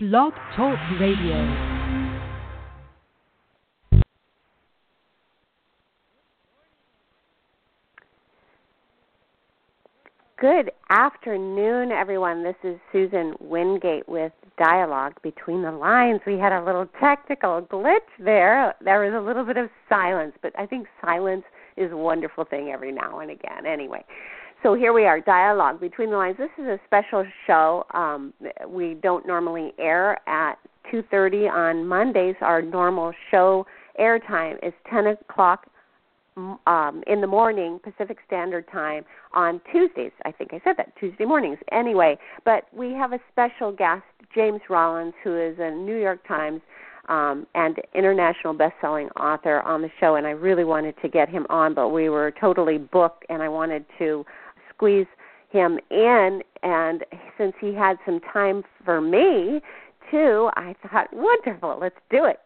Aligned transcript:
Blog 0.00 0.32
Talk 0.54 0.78
Radio. 1.00 1.34
Good 10.40 10.70
afternoon, 10.88 11.90
everyone. 11.90 12.44
This 12.44 12.54
is 12.62 12.78
Susan 12.92 13.34
Wingate 13.40 14.08
with 14.08 14.30
Dialogue 14.56 15.14
Between 15.24 15.62
the 15.62 15.72
Lines. 15.72 16.20
We 16.24 16.38
had 16.38 16.52
a 16.52 16.64
little 16.64 16.86
technical 17.00 17.62
glitch 17.62 17.98
there. 18.20 18.76
There 18.80 19.00
was 19.00 19.20
a 19.20 19.26
little 19.26 19.44
bit 19.44 19.56
of 19.56 19.68
silence, 19.88 20.34
but 20.42 20.52
I 20.56 20.66
think 20.66 20.86
silence 21.04 21.42
is 21.76 21.90
a 21.90 21.96
wonderful 21.96 22.44
thing 22.44 22.68
every 22.68 22.92
now 22.92 23.18
and 23.18 23.32
again. 23.32 23.66
Anyway, 23.66 24.04
so 24.62 24.74
here 24.74 24.92
we 24.92 25.04
are, 25.04 25.20
Dialogue 25.20 25.80
Between 25.80 26.10
the 26.10 26.16
Lines. 26.16 26.36
This 26.36 26.50
is 26.58 26.66
a 26.66 26.80
special 26.86 27.24
show. 27.46 27.86
Um, 27.94 28.32
we 28.66 28.94
don't 28.94 29.26
normally 29.26 29.72
air 29.78 30.18
at 30.28 30.54
2.30 30.92 31.50
on 31.50 31.86
Mondays. 31.86 32.34
Our 32.40 32.60
normal 32.60 33.12
show 33.30 33.66
airtime 34.00 34.56
is 34.66 34.72
10 34.90 35.06
o'clock 35.08 35.66
um, 36.36 37.02
in 37.06 37.20
the 37.20 37.26
morning 37.26 37.80
Pacific 37.82 38.18
Standard 38.26 38.66
Time 38.70 39.04
on 39.32 39.60
Tuesdays. 39.72 40.12
I 40.24 40.32
think 40.32 40.52
I 40.52 40.60
said 40.64 40.74
that 40.78 40.92
Tuesday 40.98 41.24
mornings. 41.24 41.58
Anyway, 41.70 42.18
but 42.44 42.64
we 42.72 42.92
have 42.92 43.12
a 43.12 43.20
special 43.30 43.72
guest, 43.72 44.02
James 44.34 44.60
Rollins, 44.68 45.14
who 45.22 45.36
is 45.36 45.56
a 45.58 45.70
New 45.70 45.96
York 45.96 46.26
Times 46.26 46.60
um, 47.08 47.46
and 47.54 47.76
international 47.94 48.52
best-selling 48.52 49.08
author 49.10 49.62
on 49.62 49.82
the 49.82 49.90
show, 49.98 50.16
and 50.16 50.26
I 50.26 50.30
really 50.30 50.64
wanted 50.64 50.94
to 51.02 51.08
get 51.08 51.28
him 51.28 51.46
on, 51.48 51.74
but 51.74 51.88
we 51.88 52.08
were 52.08 52.32
totally 52.38 52.78
booked, 52.78 53.24
and 53.28 53.42
I 53.42 53.48
wanted 53.48 53.84
to 53.98 54.24
squeeze 54.78 55.06
him 55.50 55.78
in. 55.90 56.40
And 56.62 57.04
since 57.36 57.52
he 57.60 57.74
had 57.74 57.98
some 58.06 58.20
time 58.32 58.62
for 58.84 59.00
me 59.00 59.60
too, 60.10 60.50
I 60.56 60.74
thought, 60.82 61.08
wonderful, 61.12 61.78
let's 61.80 61.96
do 62.10 62.24
it. 62.24 62.38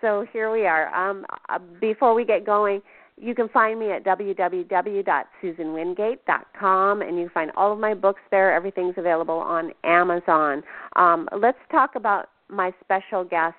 So 0.00 0.26
here 0.32 0.50
we 0.52 0.66
are. 0.66 0.94
Um, 0.94 1.26
uh, 1.48 1.58
before 1.80 2.14
we 2.14 2.24
get 2.24 2.44
going, 2.44 2.82
you 3.18 3.34
can 3.34 3.48
find 3.48 3.80
me 3.80 3.92
at 3.92 4.04
www.susanwingate.com, 4.04 7.02
and 7.02 7.16
you 7.16 7.24
can 7.24 7.32
find 7.32 7.50
all 7.56 7.72
of 7.72 7.78
my 7.78 7.94
books 7.94 8.20
there. 8.30 8.52
Everything's 8.52 8.98
available 8.98 9.38
on 9.38 9.72
Amazon. 9.84 10.62
Um, 10.96 11.26
let's 11.40 11.56
talk 11.70 11.94
about 11.94 12.28
my 12.48 12.74
special 12.84 13.24
guest, 13.24 13.56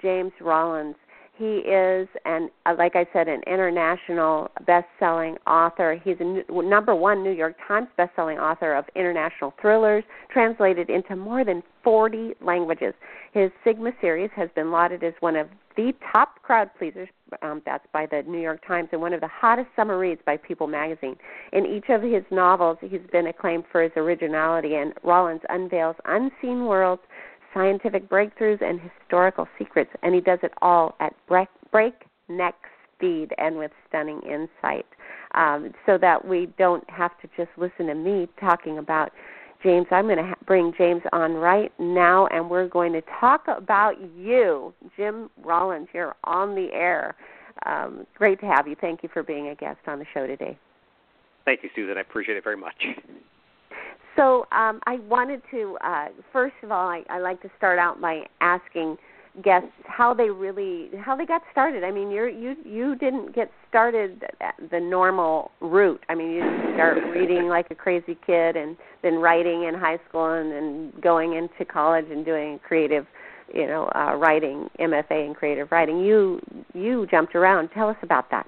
James 0.00 0.30
Rollins. 0.40 0.94
He 1.40 1.60
is, 1.60 2.06
and 2.26 2.50
uh, 2.66 2.74
like 2.76 2.96
I 2.96 3.06
said, 3.14 3.26
an 3.26 3.40
international 3.46 4.50
best-selling 4.66 5.38
author. 5.46 5.98
He's 6.04 6.16
a 6.20 6.52
number 6.52 6.94
one 6.94 7.24
New 7.24 7.32
York 7.32 7.56
Times 7.66 7.88
best-selling 7.96 8.38
author 8.38 8.74
of 8.74 8.84
international 8.94 9.54
thrillers, 9.58 10.04
translated 10.30 10.90
into 10.90 11.16
more 11.16 11.42
than 11.42 11.62
40 11.82 12.34
languages. 12.42 12.92
His 13.32 13.50
Sigma 13.64 13.92
series 14.02 14.28
has 14.36 14.50
been 14.54 14.70
lauded 14.70 15.02
as 15.02 15.14
one 15.20 15.34
of 15.34 15.48
the 15.78 15.94
top 16.12 16.42
crowd 16.42 16.68
pleasers. 16.78 17.08
Um, 17.40 17.62
that's 17.64 17.86
by 17.90 18.04
the 18.04 18.22
New 18.26 18.40
York 18.40 18.60
Times, 18.66 18.90
and 18.92 19.00
one 19.00 19.14
of 19.14 19.22
the 19.22 19.28
hottest 19.28 19.68
summer 19.74 19.98
reads 19.98 20.20
by 20.26 20.36
People 20.36 20.66
magazine. 20.66 21.16
In 21.54 21.64
each 21.64 21.88
of 21.88 22.02
his 22.02 22.24
novels, 22.30 22.76
he's 22.82 23.00
been 23.12 23.28
acclaimed 23.28 23.64
for 23.72 23.82
his 23.82 23.92
originality, 23.96 24.74
and 24.74 24.92
Rollins 25.02 25.40
unveils 25.48 25.96
unseen 26.04 26.66
worlds 26.66 27.00
scientific 27.54 28.08
breakthroughs 28.08 28.62
and 28.62 28.80
historical 28.80 29.48
secrets, 29.58 29.90
and 30.02 30.14
he 30.14 30.20
does 30.20 30.38
it 30.42 30.52
all 30.62 30.94
at 31.00 31.14
break, 31.26 31.48
breakneck 31.70 32.54
speed 32.96 33.32
and 33.38 33.56
with 33.56 33.70
stunning 33.88 34.20
insight, 34.22 34.86
um, 35.34 35.72
so 35.86 35.96
that 35.98 36.24
we 36.26 36.48
don't 36.58 36.88
have 36.90 37.12
to 37.20 37.28
just 37.36 37.50
listen 37.56 37.86
to 37.86 37.94
me 37.94 38.28
talking 38.38 38.78
about 38.78 39.10
James. 39.62 39.86
I'm 39.90 40.06
going 40.06 40.18
to 40.18 40.24
ha- 40.24 40.34
bring 40.46 40.72
James 40.76 41.02
on 41.12 41.34
right 41.34 41.72
now, 41.78 42.26
and 42.28 42.48
we're 42.48 42.68
going 42.68 42.92
to 42.92 43.02
talk 43.20 43.44
about 43.48 43.94
you, 44.16 44.72
Jim 44.96 45.30
Rollins. 45.42 45.88
You're 45.92 46.14
on 46.24 46.54
the 46.54 46.68
air. 46.72 47.14
Um, 47.66 48.06
great 48.16 48.40
to 48.40 48.46
have 48.46 48.66
you. 48.66 48.76
Thank 48.80 49.02
you 49.02 49.08
for 49.12 49.22
being 49.22 49.48
a 49.48 49.54
guest 49.54 49.80
on 49.86 49.98
the 49.98 50.06
show 50.14 50.26
today. 50.26 50.58
Thank 51.44 51.62
you, 51.62 51.70
Susan. 51.74 51.98
I 51.98 52.00
appreciate 52.00 52.36
it 52.36 52.44
very 52.44 52.56
much. 52.56 52.84
So 54.20 54.46
um, 54.52 54.80
I 54.86 54.98
wanted 55.08 55.40
to, 55.50 55.78
uh, 55.82 56.08
first 56.30 56.54
of 56.62 56.70
all, 56.70 56.86
I, 56.86 57.02
I 57.08 57.20
like 57.20 57.40
to 57.40 57.50
start 57.56 57.78
out 57.78 58.02
by 58.02 58.24
asking 58.42 58.98
guests 59.42 59.70
how 59.86 60.12
they 60.12 60.28
really 60.28 60.90
how 61.02 61.16
they 61.16 61.24
got 61.24 61.40
started. 61.50 61.84
I 61.84 61.90
mean, 61.90 62.10
you're 62.10 62.28
you 62.28 62.54
you 62.62 62.96
didn't 62.96 63.34
get 63.34 63.50
started 63.70 64.22
the 64.70 64.78
normal 64.78 65.52
route. 65.62 66.04
I 66.10 66.14
mean, 66.14 66.32
you 66.32 66.42
didn't 66.42 66.74
start 66.74 66.98
reading 67.16 67.48
like 67.48 67.68
a 67.70 67.74
crazy 67.74 68.18
kid 68.26 68.56
and 68.56 68.76
then 69.02 69.14
writing 69.14 69.64
in 69.64 69.74
high 69.74 69.98
school 70.06 70.34
and 70.34 70.52
then 70.52 70.92
going 71.00 71.32
into 71.32 71.64
college 71.64 72.06
and 72.10 72.22
doing 72.22 72.58
creative, 72.58 73.06
you 73.54 73.66
know, 73.66 73.90
uh, 73.94 74.16
writing 74.16 74.68
MFA 74.78 75.28
in 75.28 75.34
creative 75.34 75.72
writing. 75.72 75.98
You 76.00 76.40
you 76.74 77.06
jumped 77.10 77.34
around. 77.34 77.70
Tell 77.70 77.88
us 77.88 77.96
about 78.02 78.30
that. 78.32 78.46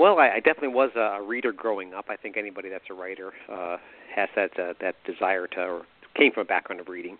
Well, 0.00 0.18
I, 0.18 0.36
I 0.36 0.40
definitely 0.40 0.68
was 0.68 0.92
a 0.96 1.22
reader 1.22 1.52
growing 1.52 1.92
up. 1.92 2.06
I 2.08 2.16
think 2.16 2.38
anybody 2.38 2.70
that's 2.70 2.86
a 2.88 2.94
writer 2.94 3.32
uh, 3.52 3.76
has 4.16 4.30
that 4.34 4.58
uh, 4.58 4.72
that 4.80 4.94
desire 5.04 5.46
to, 5.48 5.60
or 5.60 5.82
came 6.16 6.32
from 6.32 6.40
a 6.40 6.46
background 6.46 6.80
of 6.80 6.88
reading. 6.88 7.18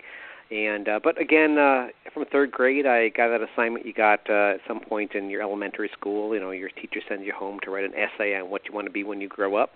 And 0.51 0.89
uh, 0.89 0.99
but 1.05 1.21
again, 1.21 1.59
uh, 1.59 1.89
from 2.15 2.25
third 2.33 2.51
grade, 2.51 2.87
I 2.87 3.11
got 3.11 3.29
that 3.29 3.47
assignment 3.47 3.85
you 3.85 3.93
got 3.93 4.21
uh, 4.31 4.55
at 4.55 4.61
some 4.67 4.81
point 4.81 5.13
in 5.13 5.29
your 5.29 5.43
elementary 5.43 5.91
school. 5.93 6.33
You 6.33 6.41
know, 6.41 6.53
your 6.53 6.71
teacher 6.71 7.01
sends 7.07 7.23
you 7.27 7.35
home 7.35 7.59
to 7.65 7.71
write 7.71 7.85
an 7.85 7.93
essay 7.93 8.35
on 8.35 8.49
what 8.49 8.63
you 8.67 8.73
want 8.73 8.87
to 8.87 8.91
be 8.91 9.05
when 9.05 9.21
you 9.21 9.29
grow 9.29 9.57
up. 9.57 9.73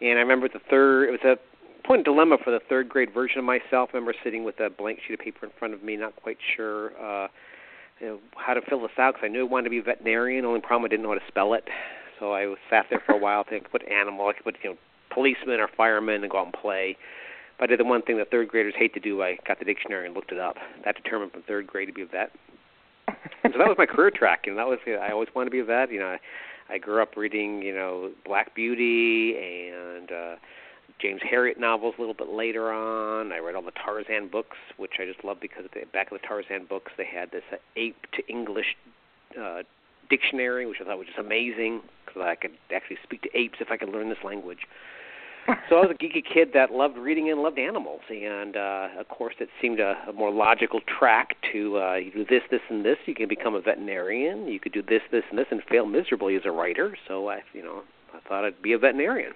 And 0.00 0.18
I 0.18 0.22
remember 0.22 0.48
the 0.48 0.60
third. 0.70 1.10
It 1.10 1.22
was 1.22 1.36
a 1.38 1.86
point 1.86 1.98
of 2.00 2.04
dilemma 2.06 2.38
for 2.42 2.52
the 2.52 2.60
third 2.70 2.88
grade 2.88 3.12
version 3.12 3.38
of 3.38 3.44
myself. 3.44 3.90
I 3.92 3.98
remember 3.98 4.14
sitting 4.24 4.44
with 4.44 4.60
a 4.60 4.70
blank 4.70 5.00
sheet 5.06 5.12
of 5.12 5.20
paper 5.20 5.44
in 5.44 5.52
front 5.58 5.74
of 5.74 5.82
me, 5.82 5.98
not 5.98 6.16
quite 6.16 6.38
sure. 6.56 6.92
Uh, 6.98 7.28
you 8.00 8.06
know, 8.06 8.18
how 8.34 8.54
to 8.54 8.62
fill 8.62 8.80
this 8.80 8.92
out 8.98 9.12
because 9.12 9.26
I 9.26 9.28
knew 9.28 9.40
I 9.46 9.50
wanted 9.50 9.64
to 9.64 9.70
be 9.70 9.78
a 9.78 9.82
veterinarian. 9.82 10.46
Only 10.46 10.62
problem 10.62 10.86
I 10.86 10.88
didn't 10.88 11.02
know 11.02 11.10
how 11.10 11.16
to 11.16 11.28
spell 11.28 11.52
it. 11.52 11.64
So 12.18 12.34
I 12.34 12.54
sat 12.70 12.86
there 12.90 13.02
for 13.04 13.12
a 13.12 13.18
while 13.18 13.44
thinking, 13.48 13.68
what 13.70 13.86
animal? 13.90 14.28
I 14.28 14.32
could 14.32 14.44
put 14.44 14.56
you 14.62 14.70
know 14.70 14.76
policeman 15.12 15.60
or 15.60 15.68
fireman 15.76 16.22
and 16.22 16.30
go 16.30 16.38
out 16.38 16.46
and 16.46 16.54
play. 16.54 16.96
But 17.58 17.64
I 17.64 17.66
did 17.68 17.80
the 17.80 17.84
one 17.84 18.02
thing 18.02 18.18
that 18.18 18.30
third 18.30 18.48
graders 18.48 18.74
hate 18.76 18.94
to 18.94 19.00
do. 19.00 19.22
I 19.22 19.38
got 19.46 19.58
the 19.60 19.64
dictionary 19.64 20.06
and 20.06 20.14
looked 20.14 20.32
it 20.32 20.40
up. 20.40 20.56
That 20.84 20.96
determined 20.96 21.32
from 21.32 21.42
third 21.42 21.66
grade 21.66 21.88
to 21.88 21.94
be 21.94 22.02
a 22.02 22.06
vet. 22.06 22.32
and 23.08 23.16
so 23.52 23.58
that 23.58 23.68
was 23.68 23.76
my 23.78 23.86
career 23.86 24.10
track. 24.10 24.44
You 24.46 24.54
know, 24.54 24.56
that 24.58 24.66
was 24.66 24.78
I 24.86 25.12
always 25.12 25.28
wanted 25.34 25.46
to 25.46 25.50
be 25.52 25.60
a 25.60 25.64
vet. 25.64 25.92
You 25.92 26.00
know, 26.00 26.16
I, 26.68 26.74
I 26.74 26.78
grew 26.78 27.00
up 27.00 27.16
reading 27.16 27.62
you 27.62 27.74
know 27.74 28.10
Black 28.24 28.54
Beauty 28.54 29.36
and 29.36 30.10
uh, 30.10 30.34
James 31.00 31.20
Herriot 31.22 31.58
novels 31.58 31.94
a 31.96 32.00
little 32.00 32.14
bit 32.14 32.28
later 32.28 32.72
on. 32.72 33.32
I 33.32 33.38
read 33.38 33.54
all 33.54 33.62
the 33.62 33.72
Tarzan 33.72 34.28
books, 34.28 34.56
which 34.76 34.92
I 35.00 35.04
just 35.04 35.24
loved 35.24 35.40
because 35.40 35.64
at 35.64 35.72
the 35.72 35.86
back 35.92 36.10
of 36.10 36.20
the 36.20 36.26
Tarzan 36.26 36.66
books 36.68 36.92
they 36.96 37.06
had 37.06 37.30
this 37.30 37.42
uh, 37.52 37.56
ape 37.76 37.96
to 38.14 38.26
English 38.28 38.76
uh, 39.40 39.62
dictionary, 40.10 40.66
which 40.66 40.78
I 40.80 40.84
thought 40.84 40.98
was 40.98 41.06
just 41.06 41.18
amazing 41.18 41.82
because 42.14 42.26
I 42.26 42.34
could 42.34 42.52
actually 42.74 42.98
speak 43.02 43.22
to 43.22 43.36
apes 43.36 43.58
if 43.60 43.70
I 43.70 43.76
could 43.76 43.88
learn 43.88 44.08
this 44.08 44.18
language. 44.24 44.60
so 45.68 45.76
I 45.76 45.80
was 45.80 45.90
a 45.90 46.02
geeky 46.02 46.22
kid 46.24 46.50
that 46.54 46.70
loved 46.72 46.96
reading 46.96 47.30
and 47.30 47.42
loved 47.42 47.58
animals, 47.58 48.00
and 48.08 48.56
uh, 48.56 48.88
of 48.98 49.08
course 49.08 49.34
it 49.40 49.50
seemed 49.60 49.78
a, 49.78 49.94
a 50.08 50.12
more 50.12 50.30
logical 50.30 50.80
track 50.80 51.36
to 51.52 51.78
uh, 51.78 51.94
you 51.96 52.10
do 52.10 52.24
this, 52.24 52.42
this, 52.50 52.62
and 52.70 52.84
this. 52.84 52.96
You 53.04 53.14
can 53.14 53.28
become 53.28 53.54
a 53.54 53.60
veterinarian. 53.60 54.48
You 54.48 54.58
could 54.58 54.72
do 54.72 54.82
this, 54.82 55.02
this, 55.12 55.24
and 55.28 55.38
this, 55.38 55.46
and 55.50 55.62
fail 55.70 55.84
miserably 55.84 56.36
as 56.36 56.42
a 56.46 56.50
writer. 56.50 56.96
So 57.06 57.28
I, 57.28 57.40
you 57.52 57.62
know, 57.62 57.82
I 58.14 58.26
thought 58.26 58.44
I'd 58.44 58.62
be 58.62 58.72
a 58.72 58.78
veterinarian. 58.78 59.32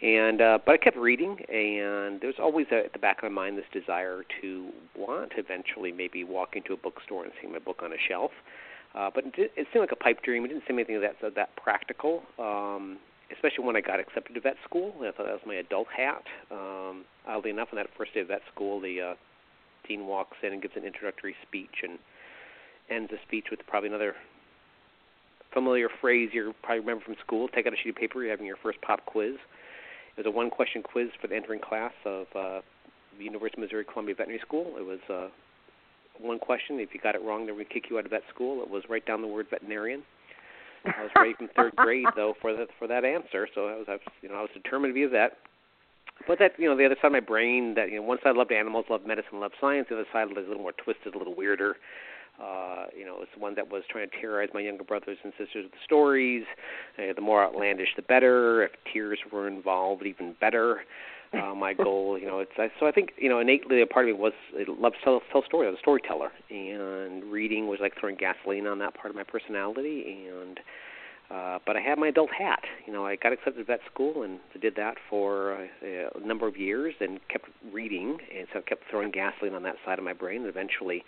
And 0.00 0.40
uh, 0.42 0.58
but 0.64 0.72
I 0.72 0.76
kept 0.76 0.96
reading, 0.96 1.38
and 1.48 2.20
there 2.20 2.28
was 2.28 2.38
always 2.38 2.66
a, 2.70 2.84
at 2.84 2.92
the 2.92 2.98
back 2.98 3.18
of 3.18 3.24
my 3.24 3.28
mind 3.30 3.58
this 3.58 3.64
desire 3.72 4.22
to 4.42 4.68
want 4.96 5.32
eventually 5.38 5.90
maybe 5.90 6.22
walk 6.22 6.50
into 6.54 6.72
a 6.72 6.76
bookstore 6.76 7.24
and 7.24 7.32
see 7.42 7.48
my 7.48 7.58
book 7.58 7.80
on 7.82 7.92
a 7.92 7.96
shelf. 8.08 8.30
Uh, 8.30 8.65
but 9.14 9.24
it, 9.26 9.52
it 9.56 9.66
seemed 9.72 9.82
like 9.82 9.92
a 9.92 9.96
pipe 9.96 10.22
dream. 10.22 10.44
It 10.44 10.48
didn't 10.48 10.64
seem 10.66 10.78
anything 10.78 11.00
that 11.00 11.16
that 11.34 11.54
practical, 11.56 12.22
um, 12.38 12.98
especially 13.30 13.64
when 13.64 13.76
I 13.76 13.80
got 13.80 14.00
accepted 14.00 14.34
to 14.34 14.40
vet 14.40 14.56
school. 14.64 14.94
I 15.00 15.12
thought 15.12 15.26
that 15.26 15.36
was 15.36 15.46
my 15.46 15.56
adult 15.56 15.88
hat. 15.94 16.24
Um, 16.50 17.04
oddly 17.26 17.50
enough, 17.50 17.68
on 17.72 17.76
that 17.76 17.88
first 17.96 18.14
day 18.14 18.20
of 18.20 18.28
vet 18.28 18.42
school, 18.52 18.80
the 18.80 19.12
uh, 19.12 19.14
dean 19.86 20.06
walks 20.06 20.38
in 20.42 20.52
and 20.52 20.62
gives 20.62 20.74
an 20.76 20.84
introductory 20.84 21.34
speech 21.46 21.82
and 21.82 21.98
ends 22.88 23.10
the 23.10 23.18
speech 23.26 23.46
with 23.50 23.60
probably 23.66 23.88
another 23.88 24.14
familiar 25.52 25.88
phrase 26.00 26.30
you 26.32 26.54
probably 26.62 26.80
remember 26.80 27.04
from 27.04 27.16
school. 27.24 27.48
Take 27.48 27.66
out 27.66 27.72
a 27.72 27.76
sheet 27.76 27.90
of 27.90 27.96
paper. 27.96 28.22
You're 28.22 28.30
having 28.30 28.46
your 28.46 28.56
first 28.62 28.80
pop 28.82 29.04
quiz. 29.06 29.36
It 30.16 30.24
was 30.24 30.26
a 30.26 30.30
one-question 30.30 30.82
quiz 30.82 31.08
for 31.20 31.28
the 31.28 31.36
entering 31.36 31.60
class 31.60 31.92
of 32.04 32.26
uh, 32.34 32.60
the 33.18 33.24
University 33.24 33.60
of 33.60 33.64
Missouri 33.64 33.84
Columbia 33.84 34.14
Veterinary 34.14 34.40
School. 34.40 34.74
It 34.78 34.84
was 34.84 35.00
uh, 35.10 35.28
one 36.20 36.38
question. 36.38 36.78
If 36.80 36.90
you 36.92 37.00
got 37.00 37.14
it 37.14 37.22
wrong, 37.22 37.46
they 37.46 37.52
to 37.52 37.64
kick 37.64 37.84
you 37.90 37.98
out 37.98 38.04
of 38.04 38.10
vet 38.10 38.22
school. 38.32 38.62
It 38.62 38.70
was 38.70 38.82
write 38.88 39.06
down 39.06 39.22
the 39.22 39.28
word 39.28 39.46
veterinarian. 39.50 40.02
I 40.84 41.02
was 41.02 41.10
ready 41.16 41.34
from 41.34 41.48
third 41.56 41.74
grade 41.76 42.06
though 42.14 42.34
for 42.40 42.54
that 42.54 42.68
for 42.78 42.86
that 42.86 43.04
answer. 43.04 43.48
So 43.54 43.66
I 43.66 43.76
was, 43.76 43.86
I 43.88 43.92
was 43.92 44.00
you 44.22 44.28
know 44.28 44.36
I 44.36 44.40
was 44.42 44.50
determined 44.54 44.92
to 44.92 44.94
be 44.94 45.04
a 45.04 45.08
vet. 45.08 45.38
But 46.26 46.38
that 46.38 46.52
you 46.58 46.68
know 46.68 46.76
the 46.76 46.86
other 46.86 46.96
side 46.96 47.08
of 47.08 47.12
my 47.12 47.20
brain 47.20 47.74
that 47.74 47.90
you 47.90 47.96
know 47.96 48.02
one 48.02 48.18
side 48.22 48.36
loved 48.36 48.52
animals, 48.52 48.86
loved 48.88 49.06
medicine, 49.06 49.40
loved 49.40 49.54
science. 49.60 49.88
The 49.88 49.96
other 49.96 50.06
side 50.12 50.28
was 50.28 50.44
a 50.44 50.48
little 50.48 50.62
more 50.62 50.72
twisted, 50.72 51.14
a 51.14 51.18
little 51.18 51.34
weirder. 51.34 51.76
Uh, 52.42 52.86
you 52.96 53.04
know, 53.06 53.16
it's 53.22 53.30
the 53.34 53.40
one 53.40 53.54
that 53.54 53.70
was 53.70 53.82
trying 53.90 54.08
to 54.10 54.20
terrorize 54.20 54.50
my 54.52 54.60
younger 54.60 54.84
brothers 54.84 55.16
and 55.24 55.32
sisters 55.38 55.64
with 55.64 55.72
the 55.72 55.84
stories. 55.84 56.44
Uh, 56.98 57.12
the 57.14 57.20
more 57.22 57.42
outlandish, 57.42 57.88
the 57.96 58.02
better. 58.02 58.62
If 58.64 58.72
tears 58.92 59.18
were 59.32 59.48
involved, 59.48 60.04
even 60.04 60.34
better. 60.40 60.82
uh, 61.42 61.54
my 61.54 61.72
goal. 61.72 62.18
You 62.18 62.26
know, 62.26 62.38
it's 62.40 62.52
I, 62.58 62.68
so 62.78 62.86
I 62.86 62.92
think 62.92 63.12
you 63.18 63.28
know 63.28 63.38
innately 63.38 63.82
a 63.82 63.86
part 63.86 64.08
of 64.08 64.14
me 64.14 64.20
was 64.20 64.32
I 64.54 64.64
love 64.68 64.92
to 64.94 64.98
tell, 65.02 65.22
tell 65.32 65.44
story. 65.44 65.66
I 65.66 65.70
was 65.70 65.78
a 65.78 65.80
storyteller, 65.80 66.30
and 66.50 67.24
reading 67.24 67.68
was 67.68 67.78
like 67.80 67.94
throwing 67.98 68.16
gasoline 68.16 68.66
on 68.66 68.78
that 68.80 68.94
part 68.94 69.10
of 69.10 69.16
my 69.16 69.24
personality. 69.24 70.26
And 70.28 70.60
uh, 71.30 71.58
but 71.66 71.76
I 71.76 71.80
had 71.80 71.98
my 71.98 72.08
adult 72.08 72.30
hat. 72.30 72.62
You 72.86 72.92
know, 72.92 73.04
I 73.04 73.16
got 73.16 73.32
accepted 73.32 73.58
to 73.58 73.64
vet 73.64 73.80
school 73.92 74.22
and 74.22 74.38
did 74.60 74.76
that 74.76 74.94
for 75.10 75.52
a, 75.82 76.08
a 76.14 76.26
number 76.26 76.46
of 76.46 76.56
years 76.56 76.94
and 77.00 77.18
kept 77.28 77.46
reading, 77.72 78.18
and 78.36 78.46
so 78.52 78.60
I 78.60 78.62
kept 78.62 78.84
throwing 78.90 79.10
gasoline 79.10 79.54
on 79.54 79.62
that 79.64 79.76
side 79.84 79.98
of 79.98 80.04
my 80.04 80.12
brain. 80.12 80.42
And 80.42 80.48
eventually, 80.48 81.04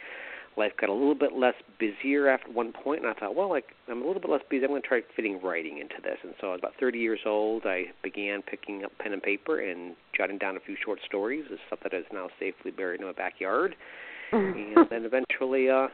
life 0.59 0.73
got 0.79 0.91
a 0.91 0.93
little 0.93 1.15
bit 1.15 1.33
less 1.35 1.55
busier 1.79 2.29
after 2.29 2.51
one 2.51 2.73
point, 2.73 3.03
and 3.03 3.09
I 3.09 3.15
thought, 3.19 3.35
well, 3.35 3.49
like 3.49 3.67
I'm 3.89 4.03
a 4.03 4.07
little 4.07 4.21
bit 4.21 4.31
less 4.31 4.43
busy. 4.51 4.65
I'm 4.65 4.71
going 4.71 4.83
to 4.83 4.89
try 4.89 5.01
fitting 5.17 5.41
writing 5.43 5.79
into 5.79 6.03
this. 6.03 6.19
And 6.23 6.35
so, 6.41 6.49
I 6.49 6.51
was 6.53 6.61
about 6.61 6.75
30 6.79 6.99
years 6.99 7.21
old. 7.25 7.63
I 7.65 7.87
began 8.03 8.43
picking 8.43 8.85
up 8.85 8.93
pen 8.99 9.13
and 9.13 9.23
paper 9.23 9.61
and 9.61 9.95
jotting 10.17 10.39
down 10.39 10.57
a 10.57 10.61
few 10.61 10.77
short 10.85 10.99
stories, 11.07 11.45
the 11.49 11.57
stuff 11.69 11.79
that 11.85 11.95
is 11.95 12.05
now 12.13 12.29
safely 12.39 12.71
buried 12.71 13.01
in 13.01 13.07
my 13.07 13.13
backyard. 13.13 13.77
and 14.33 14.77
then 14.91 15.05
eventually, 15.07 15.71
uh, 15.71 15.89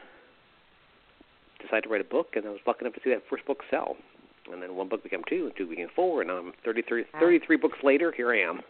decided 1.61 1.83
to 1.83 1.89
write 1.89 2.01
a 2.01 2.09
book, 2.09 2.33
and 2.35 2.45
I 2.45 2.49
was 2.49 2.59
lucky 2.67 2.79
enough 2.81 2.95
to 2.95 3.01
see 3.03 3.11
that 3.11 3.23
first 3.29 3.45
book 3.45 3.59
sell. 3.69 3.95
And 4.51 4.61
then 4.61 4.75
one 4.75 4.89
book 4.89 5.03
became 5.03 5.21
two, 5.29 5.45
and 5.45 5.53
two 5.57 5.67
became 5.67 5.87
four, 5.95 6.21
and 6.21 6.29
I'm 6.29 6.53
33, 6.63 7.05
33 7.19 7.57
books 7.57 7.77
later. 7.81 8.11
Here 8.15 8.31
I 8.31 8.41
am. 8.41 8.61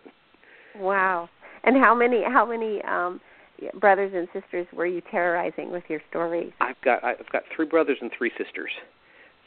Wow! 0.78 1.30
And 1.64 1.76
how 1.78 1.96
many? 1.96 2.22
How 2.24 2.46
many? 2.46 2.82
um 2.84 3.20
brothers 3.80 4.12
and 4.16 4.28
sisters 4.34 4.68
were 4.74 4.86
you 4.86 5.02
terrorizing 5.12 5.72
with 5.72 5.84
your 5.88 6.02
stories? 6.10 6.52
I've 6.62 6.80
got 6.84 7.04
I've 7.04 7.30
got 7.32 7.44
three 7.56 7.66
brothers 7.66 7.98
and 8.02 8.12
three 8.18 8.32
sisters. 8.38 8.72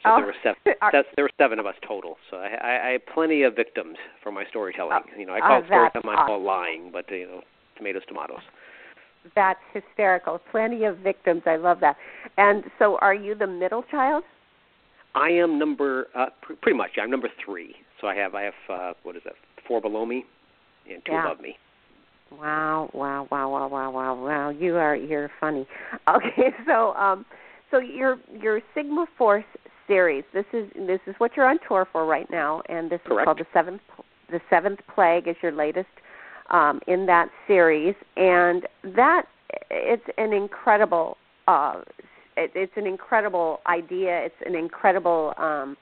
So 0.03 0.11
oh. 0.11 0.17
there 0.17 0.25
were 0.25 0.35
seven. 0.43 0.59
Are, 0.81 0.91
there 1.15 1.25
were 1.25 1.31
seven 1.37 1.59
of 1.59 1.65
us 1.65 1.75
total. 1.85 2.17
So 2.29 2.37
I, 2.37 2.47
I, 2.47 2.87
I 2.87 2.91
have 2.93 3.01
plenty 3.13 3.43
of 3.43 3.55
victims 3.55 3.97
for 4.23 4.31
my 4.31 4.45
storytelling. 4.49 4.93
Oh, 4.93 5.19
you 5.19 5.25
know, 5.25 5.33
I 5.33 5.39
call 5.39 5.61
oh, 5.61 5.65
storytelling, 5.65 6.07
awesome. 6.07 6.09
I 6.09 6.27
call 6.27 6.43
lying, 6.43 6.89
but 6.91 7.09
you 7.11 7.27
know, 7.27 7.41
tomatoes, 7.77 8.03
tomatoes. 8.07 8.39
That's 9.35 9.59
hysterical. 9.73 10.39
Plenty 10.51 10.85
of 10.85 10.99
victims. 10.99 11.43
I 11.45 11.57
love 11.57 11.79
that. 11.81 11.97
And 12.37 12.63
so, 12.79 12.97
are 13.01 13.13
you 13.13 13.35
the 13.35 13.47
middle 13.47 13.83
child? 13.91 14.23
I 15.15 15.29
am 15.29 15.59
number 15.59 16.07
uh, 16.15 16.27
pr- 16.41 16.53
pretty 16.61 16.77
much. 16.77 16.91
I'm 17.01 17.11
number 17.11 17.29
three. 17.43 17.75
So 17.99 18.07
I 18.07 18.15
have 18.15 18.35
I 18.35 18.43
have 18.43 18.53
uh, 18.69 18.93
what 19.03 19.15
is 19.15 19.21
that? 19.25 19.33
Four 19.67 19.81
below 19.81 20.05
me, 20.05 20.25
and 20.89 21.03
two 21.05 21.11
yeah. 21.11 21.25
above 21.25 21.41
me. 21.41 21.57
Wow, 22.31 22.89
wow, 22.93 23.27
wow, 23.31 23.49
wow, 23.49 23.67
wow, 23.67 23.91
wow, 23.91 24.15
wow. 24.25 24.49
You 24.49 24.75
are 24.77 24.95
you're 24.95 25.31
funny. 25.39 25.67
Okay, 26.09 26.51
so 26.65 26.93
um 26.93 27.25
so 27.71 27.79
your 27.79 28.17
your 28.39 28.61
Sigma 28.73 29.05
Force 29.17 29.43
series, 29.87 30.23
this 30.33 30.45
is 30.53 30.69
this 30.75 30.99
is 31.07 31.15
what 31.17 31.31
you're 31.35 31.47
on 31.47 31.57
tour 31.67 31.87
for 31.91 32.05
right 32.05 32.29
now 32.29 32.61
and 32.69 32.89
this 32.89 32.99
Correct. 33.05 33.21
is 33.21 33.25
called 33.25 33.39
the 33.39 33.45
seventh 33.53 33.81
the 34.29 34.39
seventh 34.49 34.79
plague 34.93 35.27
is 35.27 35.35
your 35.41 35.51
latest 35.51 35.87
um 36.51 36.79
in 36.87 37.05
that 37.07 37.29
series 37.47 37.95
and 38.17 38.67
that 38.95 39.23
it's 39.71 40.03
an 40.17 40.33
incredible 40.33 41.17
uh 41.47 41.81
it, 42.37 42.51
it's 42.55 42.73
an 42.77 42.85
incredible 42.87 43.59
idea. 43.67 44.21
It's 44.25 44.41
an 44.45 44.55
incredible 44.55 45.33
um 45.37 45.75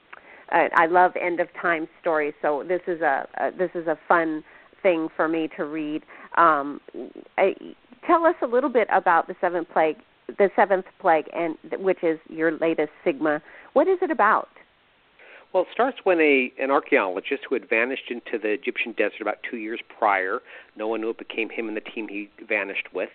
I, 0.50 0.68
I 0.74 0.86
love 0.86 1.12
end 1.20 1.40
of 1.40 1.48
time 1.60 1.86
stories. 2.00 2.32
So 2.40 2.64
this 2.66 2.80
is 2.86 3.00
a, 3.02 3.28
a 3.38 3.50
this 3.56 3.70
is 3.74 3.86
a 3.86 3.98
fun 4.08 4.42
thing 4.82 5.08
for 5.16 5.28
me 5.28 5.48
to 5.56 5.64
read. 5.64 6.02
Um, 6.38 6.80
I, 7.36 7.54
tell 8.06 8.24
us 8.24 8.36
a 8.42 8.46
little 8.46 8.70
bit 8.70 8.88
about 8.92 9.26
the 9.26 9.34
seventh 9.40 9.68
plague, 9.72 9.96
the 10.26 10.50
seventh 10.56 10.86
plague, 11.00 11.26
and 11.34 11.56
which 11.78 12.02
is 12.02 12.18
your 12.28 12.52
latest 12.52 12.90
Sigma. 13.04 13.42
What 13.72 13.88
is 13.88 13.98
it 14.00 14.10
about? 14.10 14.48
Well, 15.52 15.64
it 15.64 15.68
starts 15.72 15.98
when 16.04 16.20
a 16.20 16.52
an 16.58 16.70
archaeologist 16.70 17.42
who 17.48 17.54
had 17.54 17.68
vanished 17.68 18.10
into 18.10 18.38
the 18.40 18.50
Egyptian 18.50 18.92
desert 18.92 19.20
about 19.20 19.38
two 19.50 19.56
years 19.56 19.80
prior. 19.98 20.40
No 20.76 20.88
one 20.88 21.00
knew 21.00 21.10
it 21.10 21.18
became 21.18 21.50
him 21.50 21.68
and 21.68 21.76
the 21.76 21.80
team 21.80 22.06
he 22.08 22.30
vanished 22.46 22.88
with. 22.94 23.10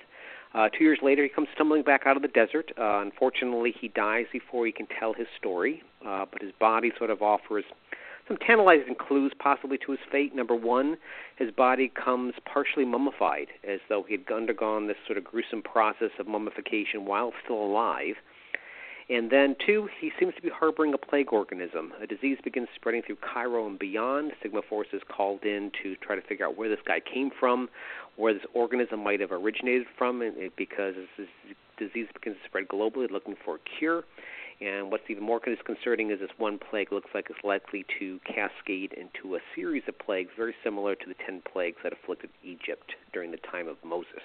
Uh, 0.53 0.69
two 0.69 0.83
years 0.83 0.99
later, 1.01 1.23
he 1.23 1.29
comes 1.29 1.47
stumbling 1.55 1.81
back 1.81 2.01
out 2.05 2.15
of 2.15 2.21
the 2.21 2.27
desert. 2.27 2.71
Uh, 2.77 2.99
unfortunately, 2.99 3.73
he 3.79 3.87
dies 3.87 4.25
before 4.31 4.65
he 4.65 4.71
can 4.71 4.87
tell 4.99 5.13
his 5.13 5.27
story, 5.39 5.81
uh, 6.05 6.25
but 6.31 6.41
his 6.41 6.51
body 6.59 6.91
sort 6.97 7.09
of 7.09 7.21
offers 7.21 7.63
some 8.27 8.37
tantalizing 8.37 8.95
clues 8.95 9.33
possibly 9.37 9.77
to 9.79 9.91
his 9.91 9.99
fate. 10.11 10.33
Number 10.33 10.55
one, 10.55 10.97
his 11.35 11.51
body 11.51 11.91
comes 11.93 12.33
partially 12.45 12.85
mummified, 12.85 13.47
as 13.67 13.79
though 13.89 14.03
he 14.03 14.13
had 14.13 14.31
undergone 14.33 14.87
this 14.87 14.97
sort 15.05 15.17
of 15.17 15.23
gruesome 15.23 15.61
process 15.61 16.11
of 16.19 16.27
mummification 16.27 17.05
while 17.05 17.33
still 17.43 17.61
alive. 17.61 18.15
And 19.09 19.29
then, 19.29 19.57
two, 19.65 19.89
he 19.99 20.11
seems 20.17 20.33
to 20.35 20.41
be 20.41 20.49
harboring 20.49 20.93
a 20.93 20.97
plague 20.97 21.33
organism. 21.33 21.91
A 22.01 22.07
disease 22.07 22.37
begins 22.41 22.69
spreading 22.73 23.01
through 23.05 23.17
Cairo 23.17 23.67
and 23.67 23.77
beyond. 23.77 24.31
Sigma 24.41 24.61
Force 24.61 24.87
is 24.93 25.01
called 25.09 25.43
in 25.43 25.71
to 25.83 25.97
try 25.97 26.15
to 26.15 26.21
figure 26.21 26.45
out 26.45 26.57
where 26.57 26.69
this 26.69 26.79
guy 26.87 27.01
came 27.01 27.29
from, 27.37 27.67
where 28.15 28.33
this 28.33 28.43
organism 28.53 29.03
might 29.03 29.19
have 29.19 29.33
originated 29.33 29.87
from, 29.97 30.21
and 30.21 30.37
because 30.55 30.95
this 31.17 31.27
disease 31.77 32.07
begins 32.13 32.37
to 32.41 32.47
spread 32.47 32.69
globally, 32.69 33.11
looking 33.11 33.35
for 33.43 33.55
a 33.55 33.59
cure. 33.77 34.03
And 34.63 34.91
what's 34.91 35.03
even 35.09 35.23
more 35.23 35.41
disconcerting 35.43 36.11
is 36.11 36.19
this 36.19 36.29
one 36.37 36.57
plague 36.57 36.91
looks 36.91 37.09
like 37.13 37.27
it's 37.29 37.43
likely 37.43 37.85
to 37.99 38.19
cascade 38.25 38.93
into 38.93 39.35
a 39.35 39.39
series 39.55 39.83
of 39.89 39.99
plagues 39.99 40.29
very 40.37 40.55
similar 40.63 40.95
to 40.95 41.05
the 41.05 41.15
ten 41.25 41.41
plagues 41.51 41.77
that 41.83 41.91
afflicted 41.91 42.29
Egypt 42.43 42.93
during 43.11 43.31
the 43.31 43.37
time 43.51 43.67
of 43.67 43.75
Moses. 43.83 44.23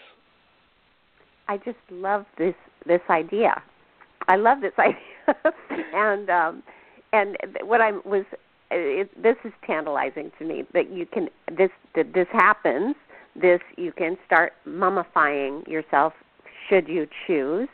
I 1.48 1.56
just 1.56 1.78
love 1.90 2.24
this 2.36 2.54
this 2.86 3.00
idea. 3.10 3.62
I 4.28 4.36
love 4.36 4.60
this 4.60 4.74
idea, 4.78 5.54
and 5.94 6.30
um, 6.30 6.62
and 7.12 7.36
what 7.62 7.80
I 7.80 7.92
was 8.04 8.24
it, 8.70 9.10
this 9.20 9.36
is 9.44 9.52
tantalizing 9.66 10.30
to 10.38 10.44
me 10.44 10.64
that 10.72 10.92
you 10.92 11.06
can 11.06 11.30
this 11.56 11.70
that 11.96 12.12
this 12.14 12.28
happens. 12.32 12.94
This 13.34 13.60
you 13.76 13.92
can 13.92 14.16
start 14.24 14.52
mummifying 14.68 15.66
yourself 15.66 16.12
should 16.68 16.86
you 16.86 17.08
choose. 17.26 17.68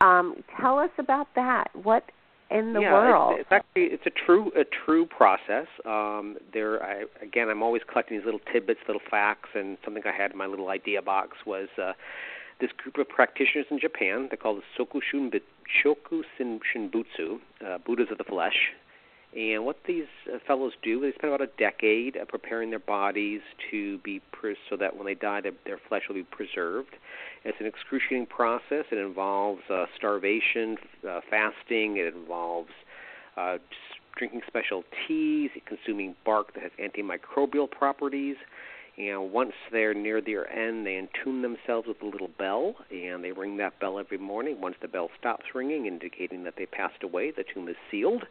Um, 0.00 0.42
tell 0.60 0.78
us 0.78 0.90
about 0.98 1.28
that. 1.34 1.68
What 1.74 2.04
in 2.50 2.72
the 2.72 2.80
yeah, 2.80 2.92
world? 2.92 3.34
It's, 3.38 3.40
it's 3.42 3.52
actually 3.52 3.84
it's 3.94 4.06
a 4.06 4.10
true 4.10 4.50
a 4.56 4.64
true 4.64 5.06
process. 5.06 5.66
Um, 5.84 6.36
there, 6.52 6.82
I, 6.82 7.04
again, 7.22 7.48
I'm 7.48 7.62
always 7.62 7.82
collecting 7.90 8.18
these 8.18 8.24
little 8.24 8.40
tidbits, 8.52 8.80
little 8.86 9.02
facts, 9.10 9.50
and 9.54 9.76
something 9.84 10.02
I 10.06 10.16
had 10.16 10.32
in 10.32 10.38
my 10.38 10.46
little 10.46 10.68
idea 10.68 11.02
box 11.02 11.36
was 11.46 11.68
uh, 11.82 11.92
this 12.60 12.70
group 12.72 12.98
of 12.98 13.08
practitioners 13.08 13.66
in 13.70 13.78
Japan. 13.78 14.28
They're 14.30 14.36
called 14.36 14.62
the 14.62 14.84
Soku 14.84 15.00
Shoku 15.12 16.22
Shinbutsu, 16.38 17.38
uh, 17.66 17.78
Buddhas 17.84 18.08
of 18.10 18.18
the 18.18 18.24
flesh. 18.24 18.72
And 19.36 19.66
what 19.66 19.76
these 19.86 20.06
uh, 20.32 20.38
fellows 20.46 20.72
do, 20.82 21.00
they 21.00 21.12
spend 21.12 21.32
about 21.32 21.46
a 21.46 21.50
decade 21.58 22.16
uh, 22.16 22.24
preparing 22.24 22.70
their 22.70 22.78
bodies 22.78 23.42
to 23.70 23.98
be 23.98 24.20
pre- 24.32 24.56
so 24.70 24.76
that 24.76 24.96
when 24.96 25.06
they 25.06 25.14
die, 25.14 25.42
their, 25.42 25.78
flesh 25.88 26.02
will 26.08 26.14
be 26.14 26.24
preserved. 26.24 26.96
It's 27.44 27.58
an 27.60 27.66
excruciating 27.66 28.26
process. 28.26 28.86
It 28.90 28.98
involves 28.98 29.60
uh, 29.70 29.84
starvation, 29.96 30.76
uh, 31.08 31.20
fasting. 31.28 31.98
It 31.98 32.14
involves 32.14 32.70
uh, 33.36 33.58
drinking 34.16 34.42
special 34.46 34.82
teas, 35.06 35.50
consuming 35.66 36.16
bark 36.24 36.54
that 36.54 36.62
has 36.62 36.72
antimicrobial 36.82 37.70
properties. 37.70 38.36
And 38.96 39.30
once 39.30 39.52
they're 39.70 39.94
near 39.94 40.20
their 40.20 40.50
end, 40.50 40.84
they 40.86 40.96
attune 40.96 41.42
themselves 41.42 41.86
with 41.86 42.02
a 42.02 42.06
little 42.06 42.30
bell, 42.36 42.74
and 42.90 43.22
they 43.22 43.30
ring 43.30 43.58
that 43.58 43.78
bell 43.78 43.98
every 44.00 44.18
morning. 44.18 44.60
Once 44.60 44.74
the 44.82 44.88
bell 44.88 45.10
stops 45.20 45.44
ringing, 45.54 45.86
indicating 45.86 46.42
that 46.44 46.54
they 46.56 46.66
passed 46.66 47.04
away, 47.04 47.30
the 47.30 47.44
tomb 47.44 47.68
is 47.68 47.76
sealed 47.90 48.24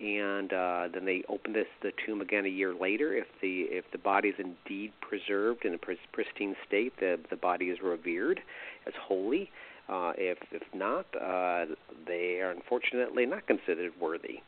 and 0.00 0.52
uh, 0.52 0.88
then 0.92 1.04
they 1.04 1.22
open 1.28 1.52
this 1.52 1.66
the 1.82 1.92
tomb 2.04 2.20
again 2.20 2.44
a 2.44 2.48
year 2.48 2.74
later. 2.74 3.14
If 3.14 3.26
the 3.40 3.62
if 3.70 3.84
the 3.92 3.98
body 3.98 4.28
is 4.28 4.34
indeed 4.38 4.92
preserved 5.00 5.64
in 5.64 5.74
a 5.74 5.78
pristine 5.78 6.54
state, 6.66 6.92
the 7.00 7.18
the 7.30 7.36
body 7.36 7.66
is 7.66 7.78
revered 7.82 8.40
as 8.86 8.92
holy. 9.00 9.50
Uh, 9.88 10.12
if 10.18 10.38
if 10.50 10.62
not, 10.74 11.06
uh, 11.14 11.66
they 12.06 12.40
are 12.40 12.50
unfortunately 12.50 13.24
not 13.24 13.46
considered 13.46 13.92
worthy. 14.00 14.40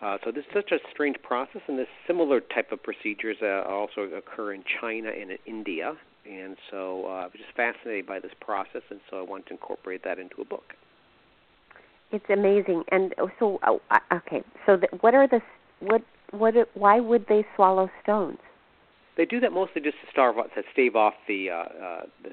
Uh, 0.00 0.18
so 0.24 0.30
this 0.30 0.44
is 0.44 0.52
such 0.52 0.72
a 0.72 0.78
strange 0.92 1.16
process, 1.22 1.62
and 1.66 1.78
this 1.78 1.88
similar 2.06 2.40
type 2.40 2.72
of 2.72 2.82
procedures 2.82 3.36
uh, 3.42 3.62
also 3.68 4.02
occur 4.02 4.52
in 4.52 4.62
China 4.80 5.08
and 5.08 5.30
in 5.30 5.38
India. 5.46 5.94
And 6.26 6.56
so 6.70 7.04
uh, 7.06 7.08
I 7.08 7.24
was 7.24 7.34
just 7.36 7.56
fascinated 7.56 8.06
by 8.06 8.18
this 8.18 8.32
process, 8.40 8.82
and 8.90 9.00
so 9.10 9.18
I 9.18 9.22
wanted 9.22 9.46
to 9.46 9.52
incorporate 9.52 10.04
that 10.04 10.18
into 10.18 10.40
a 10.40 10.44
book. 10.44 10.74
It's 12.14 12.30
amazing. 12.30 12.84
And 12.92 13.12
so, 13.40 13.58
oh, 13.66 13.80
okay. 14.12 14.44
So, 14.66 14.76
the, 14.76 14.86
what 15.00 15.14
are 15.14 15.26
the 15.26 15.40
what 15.80 16.00
what? 16.30 16.54
Why 16.74 17.00
would 17.00 17.26
they 17.28 17.44
swallow 17.56 17.90
stones? 18.04 18.38
They 19.16 19.24
do 19.24 19.40
that 19.40 19.52
mostly 19.52 19.82
just 19.82 19.96
to 20.04 20.10
starve 20.12 20.36
to 20.36 20.62
stave 20.72 20.94
off 20.94 21.14
the 21.26 21.50
uh, 21.50 21.54
uh, 21.54 22.00
the, 22.22 22.30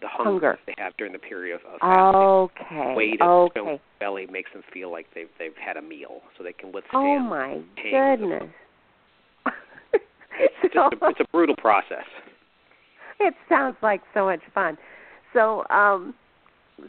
the 0.00 0.06
hunger, 0.06 0.30
hunger, 0.30 0.58
they 0.66 0.74
have 0.78 0.96
during 0.98 1.12
the 1.12 1.18
period 1.18 1.56
of, 1.56 1.62
of 1.66 1.80
fasting. 1.80 2.70
Okay. 2.70 2.94
Weight 2.94 3.20
okay. 3.20 3.80
belly 3.98 4.28
makes 4.30 4.52
them 4.52 4.62
feel 4.72 4.92
like 4.92 5.06
they've 5.16 5.30
they've 5.36 5.56
had 5.60 5.76
a 5.76 5.82
meal, 5.82 6.20
so 6.36 6.44
they 6.44 6.52
can 6.52 6.70
withstand. 6.70 6.94
Oh 6.94 7.18
my 7.18 7.60
goodness! 7.74 8.48
it's 10.38 10.54
just 10.62 10.76
a, 10.76 10.90
it's 11.08 11.20
a 11.20 11.26
brutal 11.32 11.56
process. 11.56 12.06
It 13.18 13.34
sounds 13.48 13.74
like 13.82 14.00
so 14.14 14.26
much 14.26 14.42
fun. 14.54 14.78
So, 15.32 15.64
um, 15.70 16.14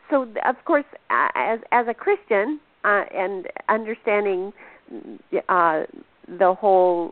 so 0.09 0.27
of 0.45 0.55
course, 0.65 0.85
as 1.09 1.59
as 1.71 1.87
a 1.87 1.93
Christian 1.93 2.59
uh, 2.83 3.03
and 3.13 3.47
understanding 3.67 4.53
uh, 5.49 5.83
the 6.27 6.53
whole 6.53 7.11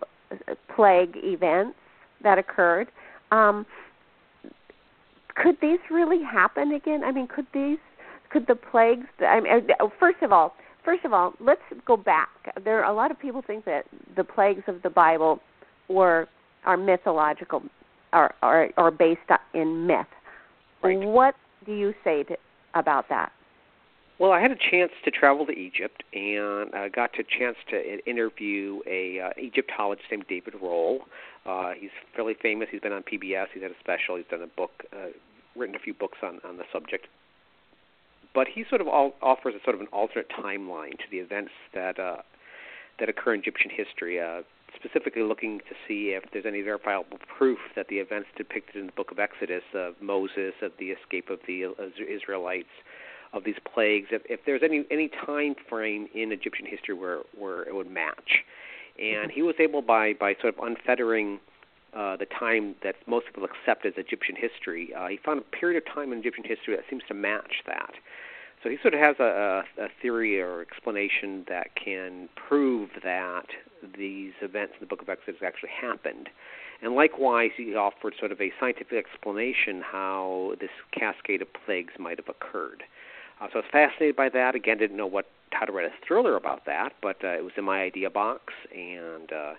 plague 0.76 1.16
events 1.16 1.78
that 2.24 2.38
occurred, 2.38 2.88
Um, 3.32 3.66
could 5.36 5.58
these 5.62 5.80
really 5.92 6.24
happen 6.24 6.72
again? 6.74 7.04
I 7.04 7.12
mean, 7.12 7.28
could 7.28 7.48
these 7.54 7.78
could 8.32 8.48
the 8.48 8.56
plagues? 8.56 9.06
I 9.20 9.40
mean, 9.40 9.52
uh, 9.80 9.88
first 10.00 10.22
of 10.22 10.32
all, 10.32 10.56
first 10.84 11.06
of 11.06 11.14
all, 11.14 11.34
let's 11.40 11.62
go 11.86 11.96
back. 11.98 12.30
There 12.64 12.84
are 12.84 12.92
a 12.92 12.96
lot 12.96 13.12
of 13.12 13.20
people 13.20 13.42
think 13.46 13.66
that 13.66 13.84
the 14.16 14.24
plagues 14.24 14.64
of 14.68 14.82
the 14.82 14.90
Bible 14.90 15.40
were 15.90 16.28
are 16.66 16.78
mythological, 16.78 17.62
or 18.14 18.34
are, 18.42 18.70
are 18.78 18.92
based 18.92 19.30
in 19.54 19.86
myth. 19.88 20.08
Right. 20.84 21.00
What 21.00 21.36
do 21.66 21.74
you 21.74 21.94
say 22.04 22.24
to, 22.24 22.36
about 22.80 23.10
that? 23.10 23.32
Well, 24.20 24.32
I 24.32 24.42
had 24.42 24.52
a 24.52 24.56
chance 24.56 24.92
to 25.06 25.12
travel 25.12 25.46
to 25.46 25.52
Egypt 25.52 26.04
and 26.12 26.74
uh, 26.74 26.90
got 26.90 27.12
a 27.20 27.24
chance 27.24 27.58
to 27.70 28.10
interview 28.10 28.80
a 28.88 29.20
uh, 29.20 29.30
Egyptologist 29.40 30.10
named 30.10 30.26
David 30.28 30.56
Rohl. 30.56 31.02
Uh, 31.46 31.74
he's 31.80 31.92
fairly 32.16 32.36
famous. 32.42 32.68
He's 32.72 32.82
been 32.82 32.94
on 32.94 33.04
PBS. 33.04 33.48
He's 33.54 33.62
had 33.62 33.72
a 33.72 33.80
special. 33.80 34.16
He's 34.16 34.26
done 34.30 34.42
a 34.42 34.48
book, 34.48 34.86
uh, 34.92 35.10
written 35.56 35.76
a 35.76 35.80
few 35.80 35.94
books 35.94 36.18
on 36.24 36.40
on 36.44 36.58
the 36.58 36.64
subject. 36.74 37.08
But 38.34 38.48
he 38.48 38.66
sort 38.68 38.82
of 38.82 38.88
all, 38.88 39.14
offers 39.22 39.54
a 39.56 39.64
sort 39.64 39.76
of 39.76 39.82
an 39.82 39.88
alternate 39.94 40.30
timeline 40.30 40.98
to 40.98 41.06
the 41.12 41.18
events 41.18 41.52
that 41.76 42.00
uh, 42.00 42.18
that 43.00 43.10
occur 43.10 43.36
in 43.36 43.42
Egyptian 43.42 43.70
history. 43.70 44.20
Uh, 44.20 44.42
specifically 44.76 45.24
looking 45.24 45.60
to 45.60 45.76
see 45.88 46.10
if 46.10 46.24
there's 46.32 46.46
any 46.46 46.62
verifiable 46.62 47.20
proof 47.38 47.60
that 47.76 47.88
the 47.88 47.98
events 47.98 48.30
depicted 48.36 48.76
in 48.76 48.88
the 48.88 48.92
book 48.92 49.12
of 49.12 49.20
Exodus 49.20 49.64
of 49.74 49.96
Moses, 50.02 50.54
of 50.62 50.72
the 50.80 50.88
escape 50.88 51.30
of 51.30 51.40
the 51.48 51.74
Israelites, 52.08 52.70
of 53.34 53.44
these 53.44 53.56
plagues, 53.74 54.08
if, 54.12 54.22
if 54.30 54.40
there's 54.46 54.62
any 54.64 54.86
any 54.90 55.10
time 55.10 55.56
frame 55.70 56.08
in 56.14 56.32
Egyptian 56.32 56.66
history 56.66 56.96
where 56.96 57.20
where 57.38 57.64
it 57.64 57.76
would 57.76 57.90
match, 57.90 58.44
and 59.00 59.32
he 59.32 59.42
was 59.42 59.56
able 59.60 59.82
by 59.82 60.14
by 60.14 60.36
sort 60.42 60.58
of 60.58 60.64
unfettering 60.64 61.40
uh, 61.94 62.16
the 62.18 62.26
time 62.26 62.76
that 62.84 62.96
most 63.08 63.26
people 63.28 63.44
accept 63.44 63.86
as 63.86 63.94
Egyptian 63.98 64.36
history, 64.36 64.94
uh, 64.94 65.08
he 65.08 65.18
found 65.18 65.42
a 65.42 65.56
period 65.56 65.82
of 65.82 65.94
time 65.94 66.12
in 66.12 66.20
Egyptian 66.20 66.44
history 66.44 66.76
that 66.76 66.86
seems 66.90 67.04
to 67.08 67.14
match 67.14 67.64
that. 67.66 67.94
So 68.68 68.72
he 68.72 68.78
sort 68.82 68.94
of 68.94 69.00
has 69.00 69.16
a, 69.22 69.64
a, 69.82 69.88
theory 70.02 70.42
or 70.42 70.60
explanation 70.60 71.46
that 71.48 71.70
can 71.82 72.28
prove 72.36 72.90
that 73.02 73.46
these 73.98 74.34
events 74.42 74.74
in 74.74 74.82
the 74.82 74.88
Book 74.88 75.02
of 75.02 75.08
Exodus 75.08 75.42
actually 75.42 75.70
happened. 75.70 76.28
And 76.82 76.94
likewise, 76.94 77.52
he 77.56 77.76
offered 77.76 78.16
sort 78.20 78.34
of 78.34 78.42
a 78.42 78.52
scientific 78.60 78.98
explanation 78.98 79.82
how 79.82 80.56
this 80.60 80.70
cascade 80.92 81.42
of 81.42 81.48
plagues 81.66 81.94
might 81.98 82.18
have 82.18 82.28
occurred. 82.28 82.84
Uh, 83.40 83.48
so 83.54 83.60
I 83.60 83.62
was 83.62 83.66
fascinated 83.72 84.18
by 84.18 84.28
that. 84.28 84.54
Again, 84.54 84.78
didn't 84.78 84.98
know 84.98 85.08
what 85.08 85.28
how 85.54 85.66
to 85.66 85.72
write 85.72 85.86
a 85.86 86.06
thriller 86.06 86.36
about 86.36 86.66
that, 86.66 86.92
but 87.02 87.24
uh, 87.24 87.30
it 87.30 87.46
was 87.46 87.54
in 87.56 87.64
my 87.64 87.84
idea 87.84 88.10
box. 88.10 88.52
And 88.76 89.32
uh, 89.32 89.54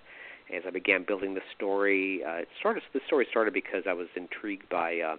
as 0.54 0.64
I 0.66 0.70
began 0.70 1.04
building 1.08 1.32
the 1.32 1.40
story, 1.56 2.22
uh, 2.22 2.42
it 2.42 2.48
started. 2.60 2.82
The 2.92 3.00
story 3.06 3.26
started 3.30 3.54
because 3.54 3.84
I 3.88 3.94
was 3.94 4.08
intrigued 4.16 4.68
by 4.68 4.98
uh, 5.00 5.16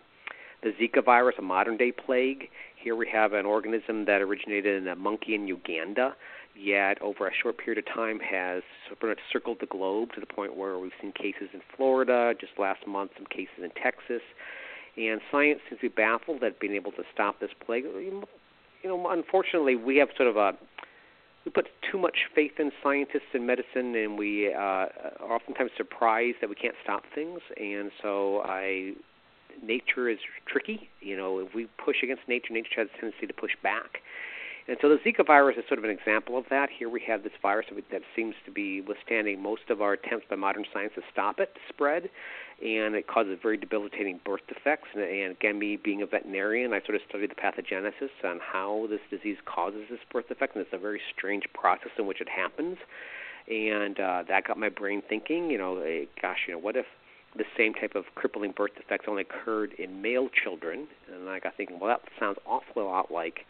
the 0.61 0.71
Zika 0.79 1.03
virus, 1.03 1.35
a 1.37 1.41
modern 1.41 1.77
day 1.77 1.91
plague. 1.91 2.49
Here 2.81 2.95
we 2.95 3.07
have 3.11 3.33
an 3.33 3.45
organism 3.45 4.05
that 4.05 4.21
originated 4.21 4.81
in 4.81 4.87
a 4.87 4.95
monkey 4.95 5.35
in 5.35 5.47
Uganda, 5.47 6.15
yet 6.55 7.01
over 7.01 7.27
a 7.27 7.31
short 7.33 7.57
period 7.57 7.85
of 7.85 7.93
time 7.93 8.19
has 8.19 8.63
pretty 8.99 9.15
much 9.15 9.23
circled 9.31 9.57
the 9.59 9.67
globe 9.67 10.09
to 10.13 10.19
the 10.19 10.25
point 10.25 10.55
where 10.55 10.77
we've 10.77 10.91
seen 11.01 11.11
cases 11.11 11.49
in 11.53 11.61
Florida, 11.75 12.33
just 12.39 12.53
last 12.57 12.87
month 12.87 13.11
some 13.17 13.25
cases 13.25 13.63
in 13.63 13.71
Texas. 13.81 14.21
And 14.97 15.21
science 15.31 15.59
seems 15.69 15.81
to 15.81 15.89
be 15.89 15.95
baffled 15.95 16.43
at 16.43 16.59
being 16.59 16.73
able 16.73 16.91
to 16.93 17.03
stop 17.13 17.39
this 17.39 17.51
plague 17.65 17.85
you 18.83 18.89
know, 18.89 19.09
unfortunately, 19.09 19.75
we 19.75 19.97
have 19.97 20.09
sort 20.15 20.29
of 20.29 20.37
a 20.37 20.53
we 21.45 21.51
put 21.51 21.67
too 21.89 21.97
much 21.97 22.17
faith 22.35 22.51
in 22.59 22.71
scientists 22.83 23.31
and 23.33 23.47
medicine, 23.47 23.95
and 23.95 24.17
we 24.17 24.53
uh, 24.53 24.57
are 24.57 25.31
oftentimes 25.31 25.71
surprised 25.77 26.37
that 26.41 26.49
we 26.49 26.55
can't 26.55 26.75
stop 26.83 27.03
things. 27.15 27.39
And 27.57 27.91
so, 28.01 28.41
I 28.43 28.93
nature 29.63 30.09
is 30.09 30.19
tricky. 30.45 30.89
You 31.01 31.17
know, 31.17 31.39
if 31.39 31.53
we 31.53 31.67
push 31.83 31.97
against 32.03 32.23
nature, 32.27 32.53
nature 32.53 32.69
has 32.77 32.87
a 32.95 32.99
tendency 32.99 33.27
to 33.27 33.33
push 33.33 33.55
back. 33.61 33.99
And 34.69 34.77
so 34.81 34.89
the 34.89 34.97
Zika 34.97 35.25
virus 35.25 35.57
is 35.57 35.63
sort 35.67 35.79
of 35.79 35.83
an 35.83 35.89
example 35.89 36.37
of 36.37 36.45
that. 36.51 36.69
Here 36.69 36.89
we 36.89 37.01
have 37.07 37.23
this 37.23 37.33
virus 37.41 37.65
that 37.91 38.01
seems 38.15 38.35
to 38.45 38.51
be 38.51 38.81
withstanding 38.81 39.41
most 39.41 39.63
of 39.71 39.81
our 39.81 39.93
attempts 39.93 40.27
by 40.29 40.35
modern 40.35 40.63
science 40.71 40.91
to 40.93 41.01
stop 41.11 41.39
it 41.39 41.55
to 41.55 41.59
spread, 41.69 42.03
and 42.61 42.93
it 42.93 43.07
causes 43.07 43.39
very 43.41 43.57
debilitating 43.57 44.19
birth 44.23 44.41
defects. 44.47 44.89
And, 44.93 45.03
and 45.03 45.31
again, 45.31 45.57
me 45.57 45.75
being 45.75 46.03
a 46.03 46.05
veterinarian, 46.05 46.71
I 46.71 46.81
sort 46.85 46.93
of 46.95 47.01
studied 47.09 47.31
the 47.31 47.35
pathogenesis 47.35 48.11
on 48.23 48.39
how 48.39 48.85
this 48.91 48.99
disease 49.09 49.37
causes 49.45 49.85
this 49.89 50.01
birth 50.13 50.27
defect, 50.27 50.55
and 50.55 50.63
it's 50.63 50.73
a 50.73 50.77
very 50.77 51.01
strange 51.17 51.45
process 51.51 51.91
in 51.97 52.05
which 52.05 52.21
it 52.21 52.29
happens. 52.29 52.77
And 53.49 53.99
uh, 53.99 54.23
that 54.27 54.45
got 54.45 54.59
my 54.59 54.69
brain 54.69 55.01
thinking. 55.09 55.49
You 55.49 55.57
know, 55.57 55.79
eh, 55.79 56.05
gosh, 56.21 56.45
you 56.47 56.53
know, 56.53 56.59
what 56.59 56.75
if 56.75 56.85
the 57.35 57.45
same 57.57 57.73
type 57.73 57.95
of 57.95 58.05
crippling 58.15 58.53
birth 58.55 58.71
defects 58.75 59.05
only 59.07 59.21
occurred 59.21 59.73
in 59.73 60.01
male 60.01 60.29
children? 60.29 60.87
And 61.13 61.29
I 61.29 61.39
got 61.39 61.55
thinking, 61.55 61.79
well, 61.79 61.89
that 61.89 62.01
sounds 62.19 62.37
awfully 62.45 62.83
a 62.83 62.87
lot 62.87 63.11
like 63.11 63.45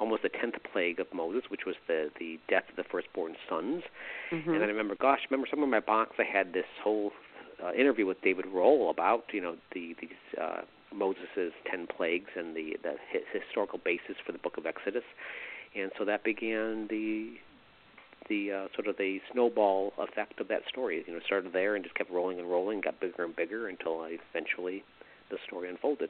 almost 0.00 0.22
the 0.22 0.30
tenth 0.30 0.54
plague 0.72 0.98
of 0.98 1.06
Moses, 1.14 1.42
which 1.48 1.66
was 1.66 1.76
the 1.86 2.10
the 2.18 2.38
death 2.48 2.64
of 2.70 2.76
the 2.76 2.84
firstborn 2.84 3.36
sons. 3.48 3.82
Mm-hmm. 4.32 4.50
And 4.50 4.60
then 4.60 4.68
I 4.68 4.72
remember, 4.72 4.96
gosh, 4.98 5.20
remember 5.30 5.46
somewhere 5.48 5.66
in 5.66 5.70
my 5.70 5.80
box 5.80 6.12
I 6.18 6.24
had 6.24 6.52
this 6.52 6.64
whole 6.82 7.12
uh, 7.62 7.72
interview 7.72 8.06
with 8.06 8.20
David 8.22 8.46
Rohl 8.46 8.90
about 8.90 9.24
you 9.32 9.40
know 9.40 9.56
the 9.72 9.94
these 10.00 10.10
uh, 10.40 10.62
Moses's 10.94 11.52
ten 11.70 11.86
plagues 11.86 12.30
and 12.36 12.56
the 12.56 12.76
the 12.82 12.96
historical 13.32 13.78
basis 13.84 14.16
for 14.24 14.32
the 14.32 14.38
Book 14.38 14.56
of 14.56 14.66
Exodus, 14.66 15.04
and 15.76 15.92
so 15.98 16.04
that 16.04 16.24
began 16.24 16.88
the 16.88 17.34
the 18.30 18.50
uh, 18.50 18.68
sort 18.74 18.88
of 18.88 18.96
the 18.96 19.18
snowball 19.30 19.92
effect 19.98 20.40
of 20.40 20.48
that 20.48 20.62
story. 20.66 21.04
You 21.06 21.12
know, 21.12 21.20
started 21.26 21.52
there 21.52 21.74
and 21.74 21.84
just 21.84 21.94
kept 21.94 22.10
rolling 22.10 22.38
and 22.38 22.50
rolling, 22.50 22.80
got 22.80 22.98
bigger 22.98 23.24
and 23.24 23.36
bigger 23.36 23.68
until 23.68 24.00
I 24.00 24.16
eventually 24.32 24.82
the 25.30 25.36
story 25.46 25.68
unfolded. 25.68 26.08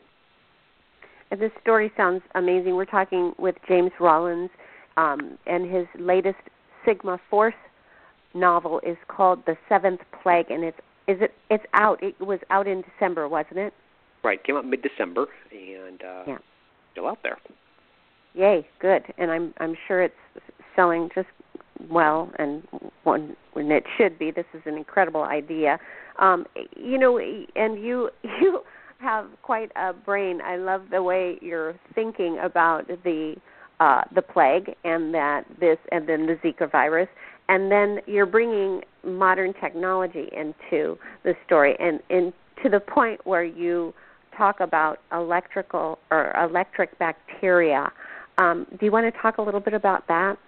And 1.32 1.40
This 1.40 1.50
story 1.60 1.90
sounds 1.96 2.22
amazing. 2.34 2.76
We're 2.76 2.84
talking 2.84 3.32
with 3.38 3.56
James 3.68 3.92
Rollins, 3.98 4.50
um, 4.96 5.38
and 5.46 5.70
his 5.70 5.86
latest 5.98 6.38
Sigma 6.84 7.18
Force 7.28 7.54
novel 8.34 8.80
is 8.86 8.96
called 9.08 9.44
The 9.46 9.56
Seventh 9.68 10.00
Plague, 10.22 10.50
and 10.50 10.62
it's 10.62 10.78
is 11.08 11.18
it 11.20 11.32
it's 11.48 11.64
out. 11.74 12.02
It 12.02 12.20
was 12.20 12.38
out 12.50 12.68
in 12.68 12.82
December, 12.82 13.28
wasn't 13.28 13.58
it? 13.58 13.72
Right, 14.22 14.42
came 14.42 14.56
out 14.56 14.66
mid 14.66 14.82
December, 14.82 15.26
and 15.50 16.02
uh, 16.02 16.22
yeah. 16.26 16.38
still 16.92 17.06
out 17.06 17.18
there. 17.22 17.38
Yay, 18.34 18.66
good, 18.80 19.02
and 19.18 19.30
I'm 19.30 19.54
I'm 19.58 19.76
sure 19.88 20.02
it's 20.02 20.14
selling 20.76 21.10
just 21.14 21.28
well, 21.88 22.30
and 22.38 22.66
when 23.04 23.36
when 23.52 23.70
it 23.70 23.84
should 23.96 24.18
be. 24.18 24.30
This 24.30 24.46
is 24.54 24.62
an 24.66 24.76
incredible 24.76 25.22
idea. 25.22 25.78
Um, 26.18 26.46
you 26.76 26.98
know, 26.98 27.18
and 27.18 27.82
you 27.82 28.10
you 28.22 28.60
have 28.98 29.26
quite 29.42 29.70
a 29.76 29.92
brain. 29.92 30.40
I 30.44 30.56
love 30.56 30.82
the 30.90 31.02
way 31.02 31.38
you're 31.40 31.74
thinking 31.94 32.38
about 32.42 32.86
the 32.86 33.36
uh, 33.80 34.02
the 34.14 34.22
plague 34.22 34.74
and 34.84 35.14
that 35.14 35.44
this 35.58 35.78
and 35.90 36.08
then 36.08 36.26
the 36.26 36.34
Zika 36.44 36.70
virus, 36.70 37.08
and 37.48 37.70
then 37.70 38.00
you're 38.06 38.26
bringing 38.26 38.82
modern 39.04 39.54
technology 39.54 40.28
into 40.36 40.98
the 41.24 41.34
story, 41.46 41.76
and, 41.80 42.00
and 42.10 42.32
to 42.62 42.68
the 42.68 42.80
point 42.80 43.20
where 43.24 43.44
you 43.44 43.94
talk 44.36 44.60
about 44.60 44.98
electrical 45.12 45.98
or 46.10 46.32
electric 46.42 46.98
bacteria. 46.98 47.90
Um, 48.38 48.66
do 48.78 48.86
you 48.86 48.92
want 48.92 49.12
to 49.12 49.20
talk 49.20 49.38
a 49.38 49.42
little 49.42 49.60
bit 49.60 49.74
about 49.74 50.06
that? 50.08 50.38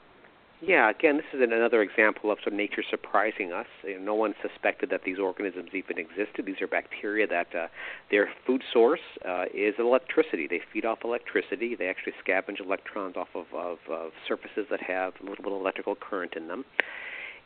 Yeah, 0.64 0.90
again, 0.90 1.16
this 1.16 1.26
is 1.33 1.40
another 1.42 1.83
example 1.83 2.31
of 2.31 2.38
sort 2.38 2.52
of 2.52 2.52
nature 2.52 2.85
surprising 2.88 3.50
us. 3.50 3.66
You 3.83 3.99
know, 3.99 4.04
no 4.04 4.14
one 4.14 4.35
suspected 4.40 4.90
that 4.90 5.02
these 5.04 5.19
organisms 5.19 5.71
even 5.75 5.99
existed. 5.99 6.47
These 6.47 6.62
are 6.62 6.69
bacteria 6.69 7.26
that 7.26 7.52
uh, 7.52 7.66
their 8.12 8.28
food 8.47 8.62
source 8.73 9.00
uh, 9.28 9.47
is 9.52 9.75
electricity. 9.81 10.47
They 10.47 10.61
feed 10.73 10.85
off 10.85 11.00
electricity. 11.02 11.75
They 11.75 11.88
actually 11.88 12.12
scavenge 12.25 12.61
electrons 12.61 13.16
off 13.16 13.26
of, 13.35 13.47
of, 13.52 13.78
of 13.90 14.12
surfaces 14.28 14.66
that 14.71 14.81
have 14.81 15.14
a 15.21 15.28
little 15.28 15.42
bit 15.42 15.52
of 15.52 15.61
electrical 15.61 15.97
current 15.97 16.35
in 16.37 16.47
them. 16.47 16.64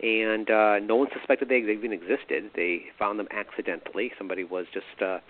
And 0.03 0.51
uh, 0.51 0.79
no 0.81 0.97
one 0.97 1.09
suspected 1.19 1.49
they 1.49 1.57
even 1.57 1.95
existed. 1.95 2.51
They 2.55 2.83
found 2.99 3.19
them 3.19 3.29
accidentally. 3.31 4.13
Somebody 4.19 4.45
was 4.45 4.67
just 4.75 5.01
uh, 5.01 5.21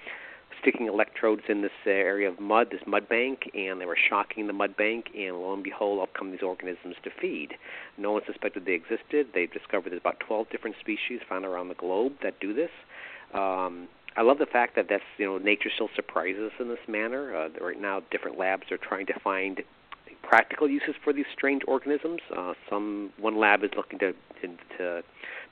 sticking 0.60 0.86
electrodes 0.86 1.42
in 1.48 1.62
this 1.62 1.72
uh, 1.86 1.90
area 1.90 2.28
of 2.28 2.40
mud, 2.40 2.68
this 2.70 2.80
mud 2.86 3.08
bank, 3.08 3.50
and 3.54 3.80
they 3.80 3.86
were 3.86 3.96
shocking 3.96 4.46
the 4.46 4.52
mud 4.52 4.76
bank, 4.76 5.06
and 5.16 5.36
lo 5.36 5.52
and 5.52 5.62
behold, 5.62 6.00
up 6.02 6.14
come 6.14 6.30
these 6.30 6.42
organisms 6.42 6.96
to 7.02 7.10
feed. 7.20 7.54
No 7.98 8.12
one 8.12 8.22
suspected 8.26 8.64
they 8.66 8.72
existed. 8.72 9.28
They've 9.34 9.52
discovered 9.52 9.90
there's 9.90 10.00
about 10.00 10.20
12 10.20 10.50
different 10.50 10.76
species 10.80 11.20
found 11.28 11.44
around 11.44 11.68
the 11.68 11.74
globe 11.74 12.14
that 12.22 12.38
do 12.40 12.52
this. 12.54 12.70
Um, 13.34 13.88
I 14.16 14.22
love 14.22 14.38
the 14.38 14.46
fact 14.46 14.76
that 14.76 14.86
that's 14.88 15.04
you 15.18 15.26
know 15.26 15.38
nature 15.38 15.70
still 15.74 15.90
surprises 15.94 16.50
us 16.52 16.60
in 16.60 16.68
this 16.68 16.78
manner. 16.88 17.36
Uh, 17.36 17.48
right 17.60 17.80
now, 17.80 18.00
different 18.10 18.38
labs 18.38 18.70
are 18.70 18.78
trying 18.78 19.06
to 19.06 19.18
find 19.20 19.62
practical 20.28 20.68
uses 20.68 20.94
for 21.02 21.12
these 21.12 21.26
strange 21.32 21.62
organisms. 21.66 22.20
Uh, 22.36 22.54
some 22.68 23.10
one 23.18 23.38
lab 23.38 23.62
is 23.62 23.70
looking 23.76 23.98
to, 23.98 24.12
to, 24.40 24.48
to 24.78 25.02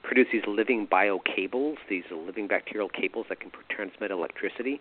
produce 0.02 0.26
these 0.32 0.42
living 0.46 0.86
biocables, 0.86 1.76
these 1.88 2.04
living 2.10 2.46
bacterial 2.46 2.88
cables 2.88 3.26
that 3.28 3.40
can 3.40 3.50
transmit 3.68 4.10
electricity. 4.10 4.80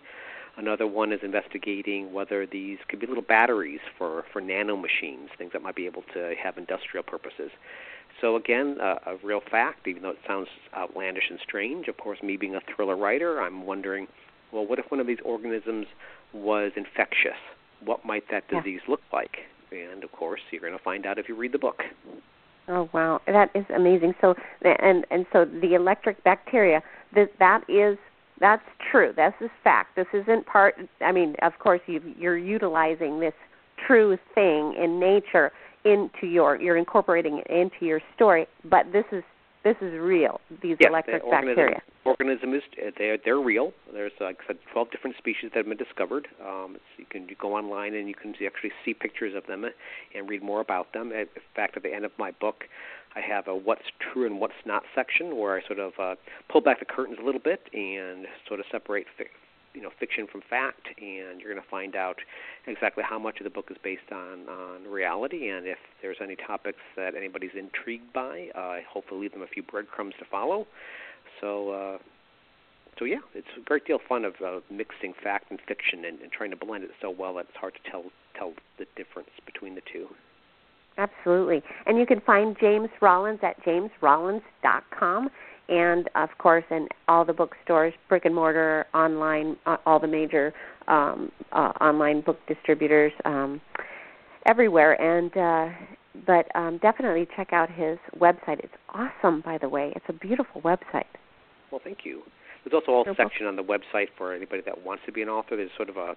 Another 0.56 0.86
one 0.86 1.12
is 1.12 1.20
investigating 1.22 2.12
whether 2.12 2.46
these 2.46 2.78
could 2.88 3.00
be 3.00 3.06
little 3.06 3.24
batteries 3.24 3.80
for, 3.98 4.24
for 4.32 4.40
nano 4.40 4.76
machines, 4.76 5.30
things 5.36 5.52
that 5.52 5.62
might 5.62 5.74
be 5.74 5.86
able 5.86 6.02
to 6.14 6.34
have 6.40 6.56
industrial 6.56 7.02
purposes. 7.02 7.50
So 8.20 8.36
again, 8.36 8.76
uh, 8.80 8.96
a 9.06 9.16
real 9.24 9.40
fact, 9.50 9.88
even 9.88 10.02
though 10.02 10.10
it 10.10 10.18
sounds 10.26 10.46
outlandish 10.76 11.24
and 11.30 11.40
strange. 11.42 11.88
Of 11.88 11.96
course, 11.96 12.22
me 12.22 12.36
being 12.36 12.54
a 12.54 12.60
thriller 12.74 12.96
writer, 12.96 13.40
I'm 13.40 13.66
wondering 13.66 14.06
well, 14.54 14.64
what 14.64 14.78
if 14.78 14.90
one 14.90 15.00
of 15.00 15.06
these 15.06 15.18
organisms 15.24 15.86
was 16.32 16.70
infectious? 16.76 17.36
What 17.84 18.04
might 18.04 18.24
that 18.30 18.48
disease 18.48 18.80
yeah. 18.84 18.90
look 18.90 19.00
like? 19.12 19.38
And 19.74 20.04
of 20.04 20.12
course, 20.12 20.40
you're 20.50 20.60
going 20.60 20.76
to 20.76 20.82
find 20.82 21.06
out 21.06 21.18
if 21.18 21.28
you 21.28 21.36
read 21.36 21.52
the 21.52 21.58
book. 21.58 21.82
Oh 22.66 22.88
wow, 22.92 23.20
that 23.26 23.50
is 23.54 23.64
amazing. 23.74 24.14
So 24.20 24.34
and 24.62 25.06
and 25.10 25.26
so 25.32 25.44
the 25.44 25.74
electric 25.74 26.22
bacteria 26.24 26.82
that 27.14 27.30
that 27.38 27.62
is 27.68 27.98
that's 28.40 28.62
true. 28.90 29.12
This 29.14 29.34
is 29.40 29.50
fact. 29.62 29.96
This 29.96 30.06
isn't 30.12 30.46
part. 30.46 30.76
I 31.00 31.12
mean, 31.12 31.34
of 31.42 31.52
course, 31.58 31.80
you 31.86 32.00
you're 32.18 32.38
utilizing 32.38 33.20
this 33.20 33.34
true 33.86 34.16
thing 34.34 34.74
in 34.82 34.98
nature 34.98 35.52
into 35.84 36.26
your 36.26 36.60
you're 36.60 36.78
incorporating 36.78 37.42
it 37.44 37.46
into 37.50 37.84
your 37.84 38.00
story, 38.14 38.46
but 38.64 38.86
this 38.92 39.04
is 39.12 39.22
this 39.64 39.76
is 39.80 39.98
real. 39.98 40.40
These 40.62 40.76
yes, 40.78 40.90
electric 40.90 41.22
the 41.22 41.28
organism, 41.28 41.56
bacteria. 41.56 41.82
Organism 42.04 42.54
is 42.54 42.62
they're 42.98 43.18
they're 43.24 43.40
real. 43.40 43.72
There's 43.92 44.12
like 44.20 44.38
I 44.44 44.48
said, 44.48 44.58
12 44.72 44.90
different 44.90 45.16
species 45.16 45.50
that 45.54 45.56
have 45.56 45.66
been 45.66 45.78
discovered. 45.78 46.28
Um, 46.46 46.76
you 46.98 47.06
can 47.08 47.28
you 47.28 47.36
go 47.40 47.56
online 47.56 47.94
and 47.94 48.06
you 48.06 48.14
can 48.14 48.34
actually 48.46 48.72
see 48.84 48.92
pictures 48.92 49.34
of 49.34 49.46
them 49.46 49.64
and 49.64 50.28
read 50.28 50.42
more 50.42 50.60
about 50.60 50.92
them. 50.92 51.12
In 51.12 51.26
fact, 51.56 51.76
at 51.76 51.82
the 51.82 51.92
end 51.92 52.04
of 52.04 52.12
my 52.18 52.30
book, 52.32 52.64
I 53.16 53.20
have 53.20 53.48
a 53.48 53.56
what's 53.56 53.88
true 54.12 54.26
and 54.26 54.38
what's 54.38 54.54
not 54.66 54.82
section 54.94 55.36
where 55.36 55.56
I 55.56 55.66
sort 55.66 55.78
of 55.78 55.92
uh, 55.98 56.14
pull 56.50 56.60
back 56.60 56.80
the 56.80 56.86
curtains 56.86 57.18
a 57.20 57.24
little 57.24 57.40
bit 57.42 57.60
and 57.72 58.26
sort 58.46 58.60
of 58.60 58.66
separate 58.70 59.06
you 59.74 59.82
know 59.82 59.90
fiction 59.98 60.26
from 60.30 60.42
fact, 60.48 60.86
and 60.98 61.40
you're 61.40 61.52
going 61.52 61.62
to 61.62 61.70
find 61.70 61.96
out 61.96 62.16
exactly 62.66 63.04
how 63.06 63.18
much 63.18 63.38
of 63.40 63.44
the 63.44 63.50
book 63.50 63.66
is 63.70 63.76
based 63.82 64.10
on 64.12 64.48
on 64.48 64.84
reality, 64.88 65.48
and 65.48 65.66
if 65.66 65.78
there's 66.00 66.18
any 66.22 66.36
topics 66.36 66.78
that 66.96 67.14
anybody's 67.14 67.54
intrigued 67.58 68.12
by, 68.12 68.48
I 68.54 68.82
hopefully 68.88 69.22
leave 69.22 69.32
them 69.32 69.42
a 69.42 69.46
few 69.46 69.62
breadcrumbs 69.62 70.14
to 70.18 70.24
follow. 70.30 70.66
So. 71.40 71.70
Uh, 71.70 71.98
so 72.96 73.04
yeah, 73.04 73.18
it's 73.34 73.48
a 73.56 73.60
great 73.60 73.84
deal 73.86 73.96
of 73.96 74.02
fun 74.08 74.24
of 74.24 74.34
uh, 74.40 74.60
mixing 74.70 75.14
fact 75.20 75.50
and 75.50 75.58
fiction 75.66 76.04
and, 76.04 76.20
and 76.20 76.30
trying 76.30 76.50
to 76.50 76.56
blend 76.56 76.84
it 76.84 76.90
so 77.02 77.10
well 77.10 77.34
that 77.34 77.46
it's 77.48 77.56
hard 77.56 77.74
to 77.74 77.90
tell 77.90 78.04
tell 78.38 78.52
the 78.78 78.86
difference 78.94 79.30
between 79.44 79.74
the 79.74 79.82
two. 79.92 80.06
Absolutely. 80.96 81.62
And 81.86 81.98
you 81.98 82.06
can 82.06 82.20
find 82.20 82.56
James 82.60 82.88
Rollins 83.00 83.40
at 83.42 83.60
jamesrollins.com 83.64 85.30
and 85.68 86.08
of 86.14 86.30
course 86.38 86.64
in 86.70 86.88
all 87.08 87.24
the 87.24 87.32
bookstores, 87.32 87.94
brick 88.08 88.24
and 88.24 88.34
mortar, 88.34 88.86
online, 88.94 89.56
uh, 89.66 89.76
all 89.86 89.98
the 89.98 90.06
major 90.06 90.52
um, 90.88 91.30
uh, 91.52 91.72
online 91.80 92.20
book 92.20 92.38
distributors 92.46 93.12
um, 93.24 93.60
everywhere. 94.46 95.00
And 95.00 95.36
uh, 95.36 95.74
but 96.26 96.46
um, 96.54 96.78
definitely 96.78 97.26
check 97.36 97.52
out 97.52 97.70
his 97.70 97.98
website. 98.18 98.60
It's 98.60 98.74
awesome, 98.90 99.40
by 99.40 99.58
the 99.58 99.68
way. 99.68 99.92
It's 99.96 100.04
a 100.08 100.12
beautiful 100.12 100.60
website. 100.62 101.04
Well, 101.70 101.80
thank 101.82 101.98
you. 102.04 102.22
There's 102.64 102.74
also 102.74 102.92
a 102.92 103.04
whole 103.04 103.14
section 103.16 103.46
on 103.46 103.56
the 103.56 103.62
website 103.62 104.08
for 104.16 104.32
anybody 104.32 104.62
that 104.64 104.84
wants 104.84 105.02
to 105.06 105.12
be 105.12 105.22
an 105.22 105.28
author. 105.28 105.56
There's 105.56 105.70
sort 105.76 105.90
of 105.90 105.96
a 105.96 106.14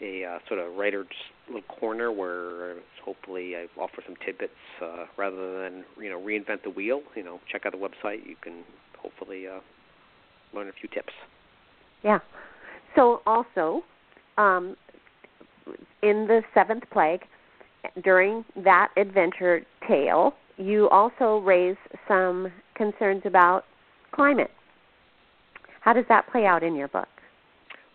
a 0.00 0.24
uh, 0.24 0.38
sort 0.48 0.60
of 0.60 0.74
writer's 0.74 1.06
little 1.46 1.62
corner 1.62 2.10
where 2.10 2.76
hopefully 3.04 3.54
I 3.56 3.66
offer 3.78 4.02
some 4.04 4.16
tidbits 4.24 4.52
uh, 4.82 5.06
rather 5.16 5.62
than 5.62 5.84
you 6.00 6.10
know 6.10 6.20
reinvent 6.20 6.62
the 6.62 6.70
wheel. 6.70 7.02
You 7.14 7.22
know, 7.22 7.40
check 7.50 7.66
out 7.66 7.72
the 7.72 7.78
website. 7.78 8.26
You 8.26 8.36
can 8.40 8.64
hopefully 8.98 9.46
uh, 9.46 9.60
learn 10.54 10.68
a 10.68 10.72
few 10.72 10.88
tips. 10.88 11.12
Yeah. 12.02 12.18
So 12.96 13.22
also, 13.26 13.82
um, 14.38 14.76
in 16.02 16.26
the 16.26 16.42
seventh 16.54 16.84
plague, 16.92 17.22
during 18.02 18.44
that 18.64 18.90
adventure 18.96 19.62
tale, 19.88 20.34
you 20.56 20.88
also 20.90 21.38
raise 21.38 21.76
some 22.06 22.50
concerns 22.74 23.22
about 23.24 23.64
climate. 24.12 24.50
How 25.80 25.92
does 25.92 26.04
that 26.08 26.30
play 26.30 26.46
out 26.46 26.62
in 26.62 26.74
your 26.74 26.88
book? 26.88 27.08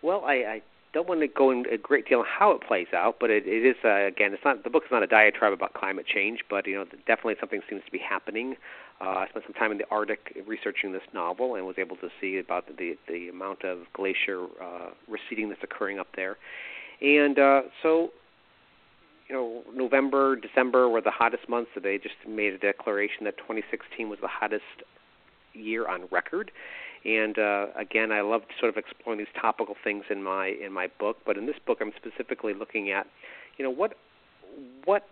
Well, 0.04 0.24
I, 0.26 0.34
I 0.34 0.62
don't 0.94 1.08
want 1.08 1.22
to 1.22 1.28
go 1.28 1.52
in 1.52 1.66
a 1.72 1.78
great 1.78 2.08
deal 2.08 2.20
on 2.20 2.26
how 2.26 2.52
it 2.52 2.62
plays 2.62 2.88
out, 2.96 3.18
but 3.20 3.30
it, 3.30 3.44
it 3.46 3.66
is 3.66 3.76
uh, 3.86 4.08
again, 4.08 4.34
it's 4.34 4.44
not 4.44 4.64
the 4.64 4.70
book's 4.70 4.88
not 4.92 5.04
a 5.04 5.08
diatribe 5.08 5.54
about 5.54 5.74
climate 5.74 6.06
change, 6.08 6.40
but 6.50 6.66
you 6.66 6.76
know, 6.76 6.86
definitely 7.06 7.36
something 7.40 7.62
seems 7.70 7.84
to 7.86 7.92
be 7.92 8.00
happening. 8.00 8.56
Uh, 9.00 9.10
I 9.10 9.28
spent 9.30 9.46
some 9.46 9.54
time 9.54 9.72
in 9.72 9.78
the 9.78 9.86
Arctic 9.92 10.36
researching 10.48 10.92
this 10.92 11.04
novel 11.14 11.56
and 11.56 11.66
was 11.66 11.76
able 11.78 11.96
to 11.98 12.10
see 12.20 12.40
about 12.40 12.66
the 12.78 12.98
the 13.08 13.30
amount 13.30 13.64
of 13.64 13.80
glacier 13.94 14.46
uh, 14.62 14.90
receding 15.08 15.50
that's 15.50 15.64
occurring 15.64 16.00
up 16.00 16.08
there, 16.16 16.38
and 17.02 17.38
uh, 17.38 17.62
so. 17.84 18.10
You 19.28 19.36
know, 19.36 19.62
November, 19.76 20.36
December 20.36 20.90
were 20.90 21.02
the 21.02 21.12
hottest 21.12 21.48
months. 21.48 21.70
So 21.76 21.80
they 21.80 22.00
just 22.00 22.16
made 22.28 22.52
a 22.52 22.58
declaration 22.58 23.26
that 23.26 23.38
2016 23.38 24.10
was 24.10 24.18
the 24.24 24.28
hottest 24.28 24.64
year 25.54 25.88
on 25.88 26.08
record 26.12 26.50
and 27.06 27.40
uh, 27.40 27.68
again, 27.78 28.12
I 28.12 28.22
love 28.22 28.42
sort 28.60 28.70
of 28.70 28.78
exploring 28.78 29.20
these 29.20 29.28
topical 29.40 29.76
things 29.84 30.06
in 30.10 30.22
my 30.22 30.48
in 30.48 30.74
my 30.74 30.88
book. 31.00 31.18
But 31.26 31.38
in 31.38 31.46
this 31.46 31.56
book, 31.66 31.80
I'm 31.82 31.92
specifically 31.96 32.54
looking 32.54 32.92
at, 32.92 33.08
you 33.58 33.64
know, 33.64 33.72
what 33.72 33.94
what 34.86 35.04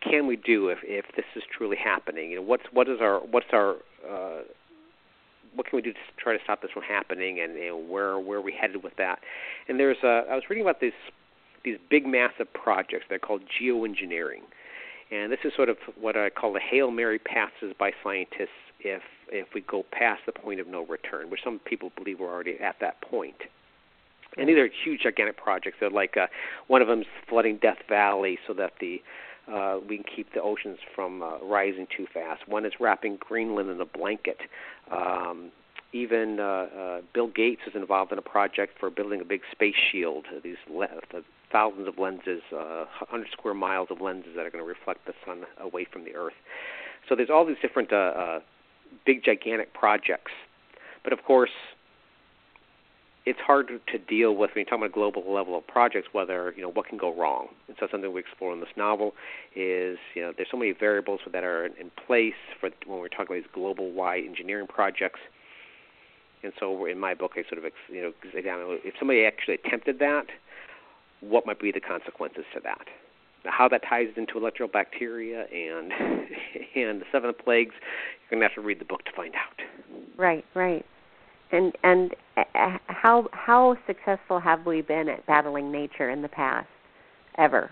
can 0.00 0.26
we 0.26 0.36
do 0.36 0.68
if 0.68 0.78
if 0.84 1.06
this 1.16 1.24
is 1.34 1.42
truly 1.56 1.76
happening? 1.76 2.30
You 2.30 2.36
know, 2.36 2.42
what's 2.42 2.64
what 2.72 2.88
is 2.88 2.98
our 3.00 3.18
what's 3.20 3.52
our 3.52 3.76
uh, 4.08 4.42
what 5.54 5.66
can 5.66 5.76
we 5.76 5.82
do 5.82 5.92
to 5.92 5.98
try 6.18 6.36
to 6.36 6.42
stop 6.44 6.62
this 6.62 6.70
from 6.72 6.82
happening, 6.82 7.40
and 7.40 7.54
you 7.54 7.68
know, 7.68 7.78
where 7.78 8.18
where 8.18 8.38
are 8.38 8.42
we 8.42 8.52
headed 8.52 8.84
with 8.84 8.96
that? 8.96 9.20
And 9.68 9.78
there's 9.80 9.98
a, 10.04 10.24
I 10.30 10.34
was 10.34 10.44
reading 10.48 10.64
about 10.64 10.80
these 10.80 10.92
these 11.64 11.78
big 11.90 12.06
massive 12.06 12.52
projects. 12.52 13.06
They're 13.08 13.18
called 13.18 13.42
geoengineering, 13.60 14.42
and 15.10 15.32
this 15.32 15.40
is 15.44 15.52
sort 15.56 15.68
of 15.68 15.78
what 16.00 16.16
I 16.16 16.30
call 16.30 16.52
the 16.52 16.60
hail 16.60 16.92
mary 16.92 17.18
passes 17.18 17.74
by 17.78 17.90
scientists 18.04 18.63
if 18.80 19.02
if 19.28 19.48
we 19.54 19.62
go 19.62 19.84
past 19.90 20.22
the 20.26 20.32
point 20.32 20.60
of 20.60 20.66
no 20.66 20.84
return, 20.86 21.30
which 21.30 21.40
some 21.42 21.58
people 21.60 21.90
believe 21.96 22.20
we're 22.20 22.32
already 22.32 22.58
at 22.60 22.76
that 22.80 23.00
point. 23.00 23.36
And 24.36 24.48
these 24.48 24.58
are 24.58 24.68
huge, 24.84 25.02
gigantic 25.02 25.36
projects. 25.36 25.76
They're 25.80 25.90
like 25.90 26.16
uh, 26.16 26.26
one 26.66 26.82
of 26.82 26.88
them 26.88 27.00
is 27.00 27.06
flooding 27.28 27.58
Death 27.58 27.78
Valley 27.88 28.38
so 28.46 28.52
that 28.54 28.72
the 28.80 29.00
uh, 29.52 29.78
we 29.88 29.96
can 29.96 30.04
keep 30.16 30.32
the 30.32 30.40
oceans 30.40 30.78
from 30.94 31.22
uh, 31.22 31.38
rising 31.42 31.86
too 31.94 32.06
fast. 32.12 32.48
One 32.48 32.64
is 32.64 32.72
wrapping 32.80 33.18
Greenland 33.20 33.70
in 33.70 33.80
a 33.80 33.84
blanket. 33.84 34.38
Um, 34.90 35.52
even 35.92 36.40
uh, 36.40 36.42
uh, 36.42 37.00
Bill 37.12 37.28
Gates 37.28 37.60
is 37.66 37.74
involved 37.76 38.10
in 38.10 38.18
a 38.18 38.22
project 38.22 38.78
for 38.80 38.90
building 38.90 39.20
a 39.20 39.24
big 39.24 39.42
space 39.52 39.76
shield. 39.92 40.24
These 40.42 40.56
le- 40.68 40.88
thousands 41.52 41.86
of 41.86 41.98
lenses, 41.98 42.42
uh, 42.52 42.86
100 42.98 43.28
square 43.30 43.54
miles 43.54 43.88
of 43.90 44.00
lenses 44.00 44.32
that 44.34 44.44
are 44.44 44.50
going 44.50 44.64
to 44.64 44.68
reflect 44.68 45.06
the 45.06 45.12
sun 45.24 45.44
away 45.60 45.86
from 45.90 46.04
the 46.04 46.14
Earth. 46.16 46.34
So 47.08 47.14
there's 47.14 47.30
all 47.30 47.46
these 47.46 47.58
different 47.62 47.92
uh, 47.92 47.96
uh, 47.96 48.40
big, 49.04 49.24
gigantic 49.24 49.74
projects. 49.74 50.32
But 51.02 51.12
of 51.12 51.22
course, 51.24 51.50
it's 53.26 53.40
hard 53.40 53.68
to 53.68 53.98
deal 53.98 54.36
with 54.36 54.50
when 54.54 54.60
you 54.60 54.64
talk 54.66 54.78
about 54.78 54.92
global 54.92 55.32
level 55.32 55.56
of 55.56 55.66
projects. 55.66 56.08
Whether 56.12 56.52
you 56.56 56.62
know 56.62 56.70
what 56.70 56.86
can 56.86 56.98
go 56.98 57.14
wrong, 57.14 57.48
and 57.68 57.76
so 57.80 57.86
something 57.90 58.12
we 58.12 58.20
explore 58.20 58.52
in 58.52 58.60
this 58.60 58.68
novel 58.76 59.14
is 59.56 59.98
you 60.14 60.22
know 60.22 60.32
there's 60.36 60.48
so 60.50 60.58
many 60.58 60.72
variables 60.72 61.20
that 61.32 61.44
are 61.44 61.66
in 61.66 61.90
place 62.06 62.34
for 62.60 62.70
when 62.86 62.98
we're 62.98 63.08
talking 63.08 63.26
about 63.26 63.34
these 63.36 63.52
global 63.52 63.92
wide 63.92 64.24
engineering 64.24 64.66
projects. 64.66 65.20
And 66.42 66.52
so 66.60 66.84
in 66.84 66.98
my 66.98 67.14
book, 67.14 67.32
I 67.36 67.48
sort 67.48 67.64
of 67.64 67.72
you 67.88 68.02
know 68.02 68.12
if 68.22 68.94
somebody 68.98 69.24
actually 69.24 69.54
attempted 69.54 69.98
that, 70.00 70.26
what 71.20 71.46
might 71.46 71.60
be 71.60 71.72
the 71.72 71.80
consequences 71.80 72.44
to 72.52 72.60
that? 72.60 72.86
How 73.44 73.68
that 73.68 73.82
ties 73.88 74.08
into 74.16 74.34
electrobacteria 74.34 75.44
and 75.52 75.92
and 76.74 77.00
the 77.00 77.04
seven 77.12 77.32
plagues, 77.32 77.74
you're 78.30 78.38
gonna 78.38 78.48
have 78.48 78.54
to 78.54 78.60
read 78.60 78.80
the 78.80 78.84
book 78.84 79.04
to 79.04 79.12
find 79.14 79.34
out. 79.34 79.64
Right, 80.16 80.44
right. 80.54 80.84
And 81.52 81.72
and 81.82 82.14
uh, 82.36 82.78
how 82.86 83.28
how 83.32 83.76
successful 83.86 84.40
have 84.40 84.66
we 84.66 84.82
been 84.82 85.08
at 85.08 85.26
battling 85.26 85.70
nature 85.70 86.10
in 86.10 86.22
the 86.22 86.28
past, 86.28 86.68
ever? 87.38 87.70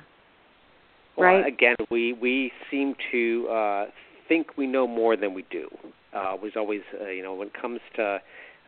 Well, 1.17 1.29
right. 1.29 1.47
Again, 1.47 1.77
we 1.91 2.13
we 2.13 2.53
seem 2.71 2.95
to 3.11 3.49
uh, 3.49 3.87
think 4.29 4.57
we 4.57 4.67
know 4.67 4.87
more 4.87 5.17
than 5.17 5.35
we 5.35 5.45
do. 5.51 5.69
Uh, 6.13 6.37
was 6.41 6.53
always 6.57 6.83
uh, 7.01 7.09
you 7.09 7.23
know 7.23 7.35
when 7.35 7.49
it 7.49 7.55
comes 7.61 7.81
to 7.97 8.21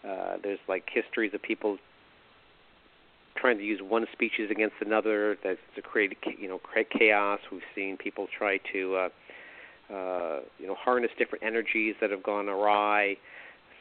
uh, 0.06 0.36
there's 0.42 0.58
like 0.68 0.84
histories 0.92 1.32
of 1.34 1.42
people 1.42 1.78
trying 3.36 3.58
to 3.58 3.64
use 3.64 3.80
one 3.82 4.06
species 4.12 4.50
against 4.50 4.76
another 4.80 5.36
that's 5.42 5.58
to 5.76 5.82
create 5.82 6.16
you 6.38 6.48
know 6.48 6.58
create 6.58 6.88
chaos. 6.90 7.40
We've 7.50 7.62
seen 7.74 7.96
people 7.96 8.26
try 8.36 8.58
to 8.72 8.96
uh, 8.96 9.08
uh, 9.92 10.40
you 10.58 10.66
know 10.66 10.74
harness 10.74 11.10
different 11.18 11.44
energies 11.44 11.94
that 12.00 12.10
have 12.10 12.22
gone 12.22 12.48
awry. 12.48 13.16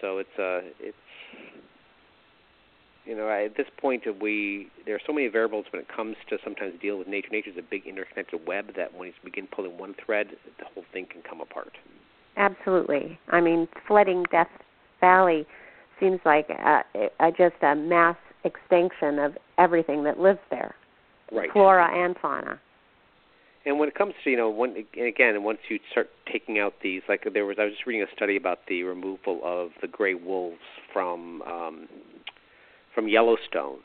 So 0.02 0.18
it's 0.18 0.38
uh, 0.38 0.62
it's 0.80 0.98
you 3.06 3.16
know 3.16 3.30
at 3.30 3.56
this 3.56 3.68
point 3.80 4.04
we 4.22 4.68
there 4.86 4.96
are 4.96 5.02
so 5.06 5.14
many 5.14 5.28
variables 5.28 5.66
when 5.72 5.82
it 5.82 5.88
comes 5.94 6.16
to 6.30 6.38
sometimes 6.44 6.74
deal 6.82 6.98
with 6.98 7.08
nature. 7.08 7.30
Nature 7.32 7.52
is 7.52 7.58
a 7.58 7.62
big 7.62 7.86
interconnected 7.86 8.46
web 8.48 8.76
that 8.76 8.98
when 8.98 9.08
you 9.08 9.14
begin 9.24 9.48
pulling 9.48 9.78
one 9.78 9.96
thread, 10.06 10.28
the 10.60 10.66
whole 10.74 10.84
thing 10.92 11.06
can 11.10 11.22
come 11.22 11.42
apart. 11.42 11.74
Absolutely. 12.36 13.20
I 13.30 13.42
mean, 13.42 13.68
flooding 13.88 14.26
Death 14.32 14.48
Valley 15.00 15.46
seems 16.00 16.20
like 16.26 16.50
a, 16.50 16.84
a, 17.20 17.32
just 17.32 17.56
a 17.62 17.76
mass 17.76 18.18
extinction 18.44 19.20
of 19.20 19.38
everything 19.58 20.04
that 20.04 20.20
lives 20.20 20.40
there, 20.50 20.76
right. 21.32 21.50
flora 21.52 21.90
and 21.94 22.16
fauna. 22.22 22.60
And 23.66 23.80
when 23.80 23.88
it 23.88 23.96
comes 23.96 24.14
to 24.24 24.30
you 24.30 24.36
know, 24.36 24.50
when 24.50 24.86
and 24.98 25.08
again, 25.08 25.42
once 25.44 25.60
you 25.70 25.80
start 25.92 26.10
taking 26.32 26.60
out 26.60 26.74
these, 26.84 27.02
like 27.08 27.26
there 27.34 27.46
was, 27.46 27.58
I 27.60 27.66
was 27.66 27.74
just 27.74 27.86
reading 27.86 28.04
a 28.04 28.16
study 28.16 28.36
about 28.36 28.60
the 28.68 28.84
removal 28.84 29.40
of 29.44 29.70
the 29.82 29.88
gray 29.88 30.16
wolves 30.16 30.58
from 30.92 31.42
um, 31.44 31.88
from 32.94 33.08
Yellowstone 33.08 33.80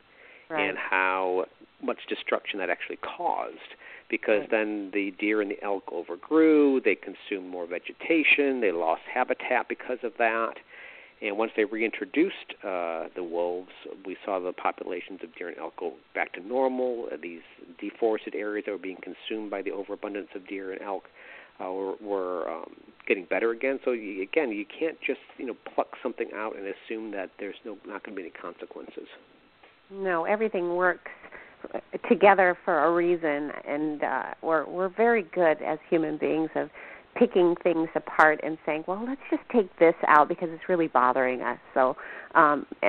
right. 0.50 0.68
and 0.68 0.76
how 0.76 1.46
much 1.82 1.98
destruction 2.08 2.58
that 2.58 2.70
actually 2.70 2.96
caused 2.96 3.58
because 4.10 4.40
right. 4.40 4.50
then 4.50 4.90
the 4.92 5.12
deer 5.18 5.40
and 5.40 5.50
the 5.50 5.62
elk 5.62 5.84
overgrew, 5.92 6.80
they 6.84 6.96
consumed 6.96 7.48
more 7.50 7.66
vegetation, 7.66 8.60
they 8.60 8.72
lost 8.72 9.02
habitat 9.12 9.68
because 9.68 9.98
of 10.02 10.12
that. 10.18 10.54
And 11.20 11.36
once 11.36 11.50
they 11.56 11.64
reintroduced 11.64 12.54
uh, 12.62 13.08
the 13.16 13.24
wolves, 13.24 13.70
we 14.06 14.16
saw 14.24 14.38
the 14.38 14.52
populations 14.52 15.20
of 15.24 15.34
deer 15.34 15.48
and 15.48 15.58
elk 15.58 15.74
go 15.76 15.94
back 16.14 16.32
to 16.34 16.40
normal. 16.40 17.08
Uh, 17.12 17.16
these 17.20 17.40
deforested 17.80 18.34
areas 18.34 18.66
that 18.66 18.72
were 18.72 18.78
being 18.78 18.98
consumed 19.02 19.50
by 19.50 19.62
the 19.62 19.72
overabundance 19.72 20.28
of 20.34 20.46
deer 20.46 20.72
and 20.72 20.80
elk 20.80 21.04
uh, 21.60 21.72
were, 21.72 21.94
were 22.00 22.50
um, 22.50 22.70
getting 23.08 23.24
better 23.24 23.50
again. 23.50 23.80
So 23.84 23.90
you, 23.92 24.22
again, 24.22 24.50
you 24.50 24.64
can't 24.66 24.96
just 25.04 25.20
you 25.38 25.46
know 25.46 25.56
pluck 25.74 25.88
something 26.02 26.28
out 26.34 26.56
and 26.56 26.66
assume 26.66 27.10
that 27.12 27.30
there's 27.40 27.56
no 27.64 27.76
not 27.86 28.04
going 28.04 28.16
to 28.16 28.22
be 28.22 28.22
any 28.22 28.30
consequences. 28.30 29.08
No, 29.90 30.24
everything 30.24 30.76
works 30.76 31.10
together 32.08 32.56
for 32.64 32.84
a 32.84 32.92
reason, 32.92 33.50
and 33.66 34.02
uh, 34.02 34.22
we're 34.42 34.66
we're 34.66 34.88
very 34.88 35.22
good 35.34 35.60
as 35.62 35.78
human 35.90 36.16
beings 36.16 36.50
of 36.54 36.70
picking 37.18 37.54
things 37.62 37.88
apart 37.94 38.40
and 38.42 38.58
saying, 38.64 38.84
well, 38.86 39.04
let's 39.06 39.20
just 39.30 39.42
take 39.52 39.68
this 39.78 39.94
out 40.06 40.28
because 40.28 40.48
it's 40.52 40.68
really 40.68 40.88
bothering 40.88 41.42
us. 41.42 41.58
So, 41.74 41.96
um, 42.34 42.66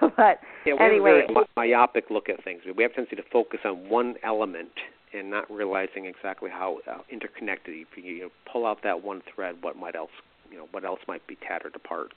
but 0.00 0.38
yeah, 0.64 0.74
we 0.78 0.84
anyway, 0.84 1.22
have 1.26 1.30
a 1.30 1.34
very 1.34 1.46
myopic 1.56 2.04
look 2.10 2.28
at 2.28 2.42
things. 2.44 2.62
We 2.64 2.82
have 2.82 2.92
a 2.92 2.94
tendency 2.94 3.16
to 3.16 3.28
focus 3.32 3.60
on 3.64 3.88
one 3.88 4.14
element 4.22 4.70
and 5.12 5.30
not 5.30 5.50
realizing 5.50 6.06
exactly 6.06 6.50
how 6.50 6.78
uh, 6.90 6.98
interconnected. 7.10 7.74
If 7.74 7.88
you, 7.96 8.02
you 8.04 8.22
know, 8.22 8.30
pull 8.50 8.66
out 8.66 8.78
that 8.84 9.02
one 9.02 9.22
thread, 9.34 9.56
what 9.60 9.76
might 9.76 9.96
else, 9.96 10.10
you 10.50 10.58
know, 10.58 10.66
what 10.70 10.84
else 10.84 11.00
might 11.08 11.26
be 11.26 11.36
tattered 11.46 11.74
apart. 11.74 12.12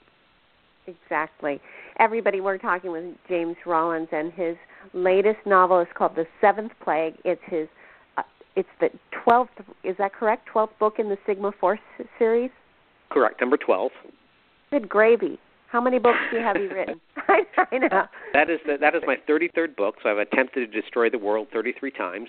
Exactly. 0.86 1.60
Everybody, 1.98 2.40
we're 2.40 2.58
talking 2.58 2.90
with 2.90 3.04
James 3.28 3.56
Rollins, 3.66 4.08
and 4.12 4.32
his 4.32 4.56
latest 4.92 5.38
novel 5.46 5.80
is 5.80 5.86
called 5.94 6.16
The 6.16 6.26
Seventh 6.40 6.72
Plague. 6.82 7.14
It's 7.24 7.40
his, 7.46 7.68
it's 8.56 8.68
the 8.80 8.90
twelfth. 9.24 9.52
Is 9.84 9.96
that 9.98 10.12
correct? 10.12 10.46
Twelfth 10.46 10.78
book 10.78 10.94
in 10.98 11.08
the 11.08 11.18
Sigma 11.26 11.52
Force 11.52 11.80
series. 12.18 12.50
Correct. 13.10 13.40
Number 13.40 13.56
twelve. 13.56 13.92
Good 14.70 14.88
gravy. 14.88 15.38
How 15.70 15.80
many 15.80 16.00
books 16.00 16.18
do 16.30 16.38
you 16.38 16.42
have 16.42 16.56
you 16.56 16.68
written? 16.68 17.00
I, 17.16 17.42
I 17.70 17.78
know. 17.78 18.04
That 18.32 18.50
is 18.50 18.58
the, 18.66 18.76
that 18.80 18.96
is 18.96 19.02
my 19.06 19.16
33rd 19.28 19.76
book. 19.76 19.96
So 20.02 20.10
I've 20.10 20.18
attempted 20.18 20.72
to 20.72 20.80
destroy 20.80 21.08
the 21.08 21.18
world 21.18 21.46
33 21.52 21.92
times. 21.92 22.28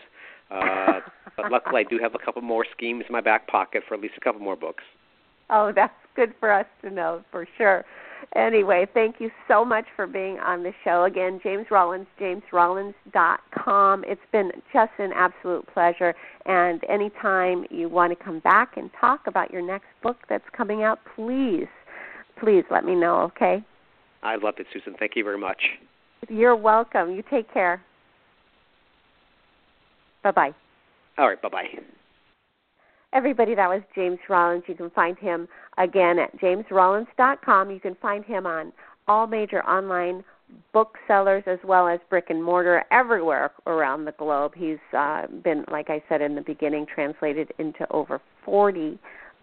Uh, 0.51 0.99
but 1.37 1.51
luckily, 1.51 1.81
I 1.81 1.89
do 1.89 1.97
have 1.97 2.13
a 2.13 2.19
couple 2.23 2.43
more 2.43 2.65
schemes 2.71 3.05
in 3.09 3.13
my 3.13 3.21
back 3.21 3.47
pocket 3.47 3.81
for 3.87 3.95
at 3.95 4.01
least 4.01 4.13
a 4.15 4.21
couple 4.21 4.41
more 4.41 4.55
books. 4.55 4.83
Oh, 5.49 5.71
that's 5.75 5.93
good 6.15 6.35
for 6.39 6.51
us 6.51 6.67
to 6.83 6.91
know 6.91 7.23
for 7.31 7.47
sure. 7.57 7.83
Anyway, 8.35 8.87
thank 8.93 9.15
you 9.19 9.29
so 9.47 9.65
much 9.65 9.85
for 9.95 10.07
being 10.07 10.39
on 10.39 10.63
the 10.63 10.71
show. 10.83 11.03
Again, 11.03 11.39
James 11.43 11.67
Rollins, 11.69 12.07
jamesrollins.com. 12.19 14.03
It's 14.07 14.21
been 14.31 14.51
just 14.73 14.91
an 14.99 15.11
absolute 15.13 15.67
pleasure. 15.73 16.13
And 16.45 16.81
anytime 16.89 17.65
you 17.69 17.89
want 17.89 18.17
to 18.17 18.23
come 18.23 18.39
back 18.39 18.77
and 18.77 18.89
talk 18.99 19.21
about 19.27 19.51
your 19.51 19.61
next 19.61 19.87
book 20.01 20.17
that's 20.29 20.43
coming 20.55 20.83
out, 20.83 20.99
please, 21.15 21.67
please 22.39 22.63
let 22.71 22.85
me 22.85 22.95
know, 22.95 23.21
okay? 23.21 23.63
I 24.23 24.35
love 24.35 24.55
it, 24.59 24.67
Susan. 24.71 24.95
Thank 24.97 25.15
you 25.15 25.23
very 25.23 25.37
much. 25.37 25.61
You're 26.29 26.55
welcome. 26.55 27.11
You 27.11 27.23
take 27.29 27.51
care. 27.51 27.81
Bye 30.23 30.31
bye. 30.31 30.51
All 31.17 31.27
right, 31.27 31.41
bye 31.41 31.49
bye. 31.49 31.67
Everybody, 33.13 33.55
that 33.55 33.67
was 33.67 33.81
James 33.93 34.19
Rollins. 34.29 34.63
You 34.67 34.75
can 34.75 34.89
find 34.91 35.17
him 35.17 35.47
again 35.77 36.17
at 36.17 36.37
jamesrollins.com. 36.39 37.69
You 37.69 37.79
can 37.79 37.95
find 38.01 38.23
him 38.23 38.45
on 38.45 38.71
all 39.07 39.27
major 39.27 39.63
online 39.65 40.23
booksellers 40.73 41.43
as 41.45 41.59
well 41.63 41.87
as 41.87 41.99
brick 42.09 42.25
and 42.29 42.43
mortar 42.43 42.83
everywhere 42.91 43.51
around 43.67 44.05
the 44.05 44.13
globe. 44.13 44.53
He's 44.55 44.77
uh, 44.97 45.27
been, 45.43 45.65
like 45.69 45.89
I 45.89 46.01
said 46.07 46.21
in 46.21 46.35
the 46.35 46.41
beginning, 46.41 46.85
translated 46.93 47.53
into 47.57 47.85
over 47.91 48.21
40 48.45 48.97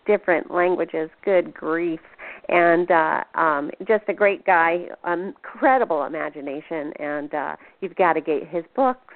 different 0.06 0.50
languages. 0.50 1.10
Good 1.24 1.52
grief. 1.52 2.00
And 2.48 2.90
uh, 2.90 3.24
um, 3.34 3.70
just 3.86 4.04
a 4.08 4.14
great 4.14 4.46
guy, 4.46 4.86
incredible 5.06 6.04
imagination, 6.04 6.94
and 6.98 7.34
uh, 7.34 7.56
you've 7.82 7.96
got 7.96 8.14
to 8.14 8.22
get 8.22 8.48
his 8.48 8.64
books 8.74 9.14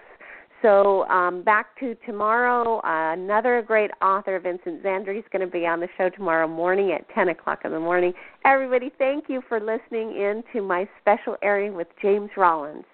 so 0.62 1.04
um, 1.08 1.42
back 1.42 1.78
to 1.80 1.96
tomorrow. 2.06 2.78
Uh, 2.78 3.12
another 3.12 3.62
great 3.62 3.90
author, 4.00 4.38
Vincent 4.38 4.82
Zandri, 4.82 5.18
is 5.18 5.24
going 5.32 5.44
to 5.44 5.52
be 5.52 5.66
on 5.66 5.80
the 5.80 5.88
show 5.98 6.08
tomorrow 6.08 6.48
morning 6.48 6.92
at 6.92 7.04
10 7.14 7.28
o'clock 7.28 7.60
in 7.64 7.72
the 7.72 7.80
morning. 7.80 8.12
Everybody, 8.44 8.90
thank 8.96 9.24
you 9.28 9.42
for 9.48 9.58
listening 9.58 10.16
in 10.16 10.42
to 10.52 10.62
my 10.62 10.88
special 11.00 11.36
airing 11.42 11.74
with 11.74 11.88
James 12.00 12.30
Rollins. 12.36 12.84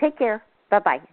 Take 0.00 0.16
care. 0.16 0.42
Bye 0.70 0.78
bye. 0.78 1.09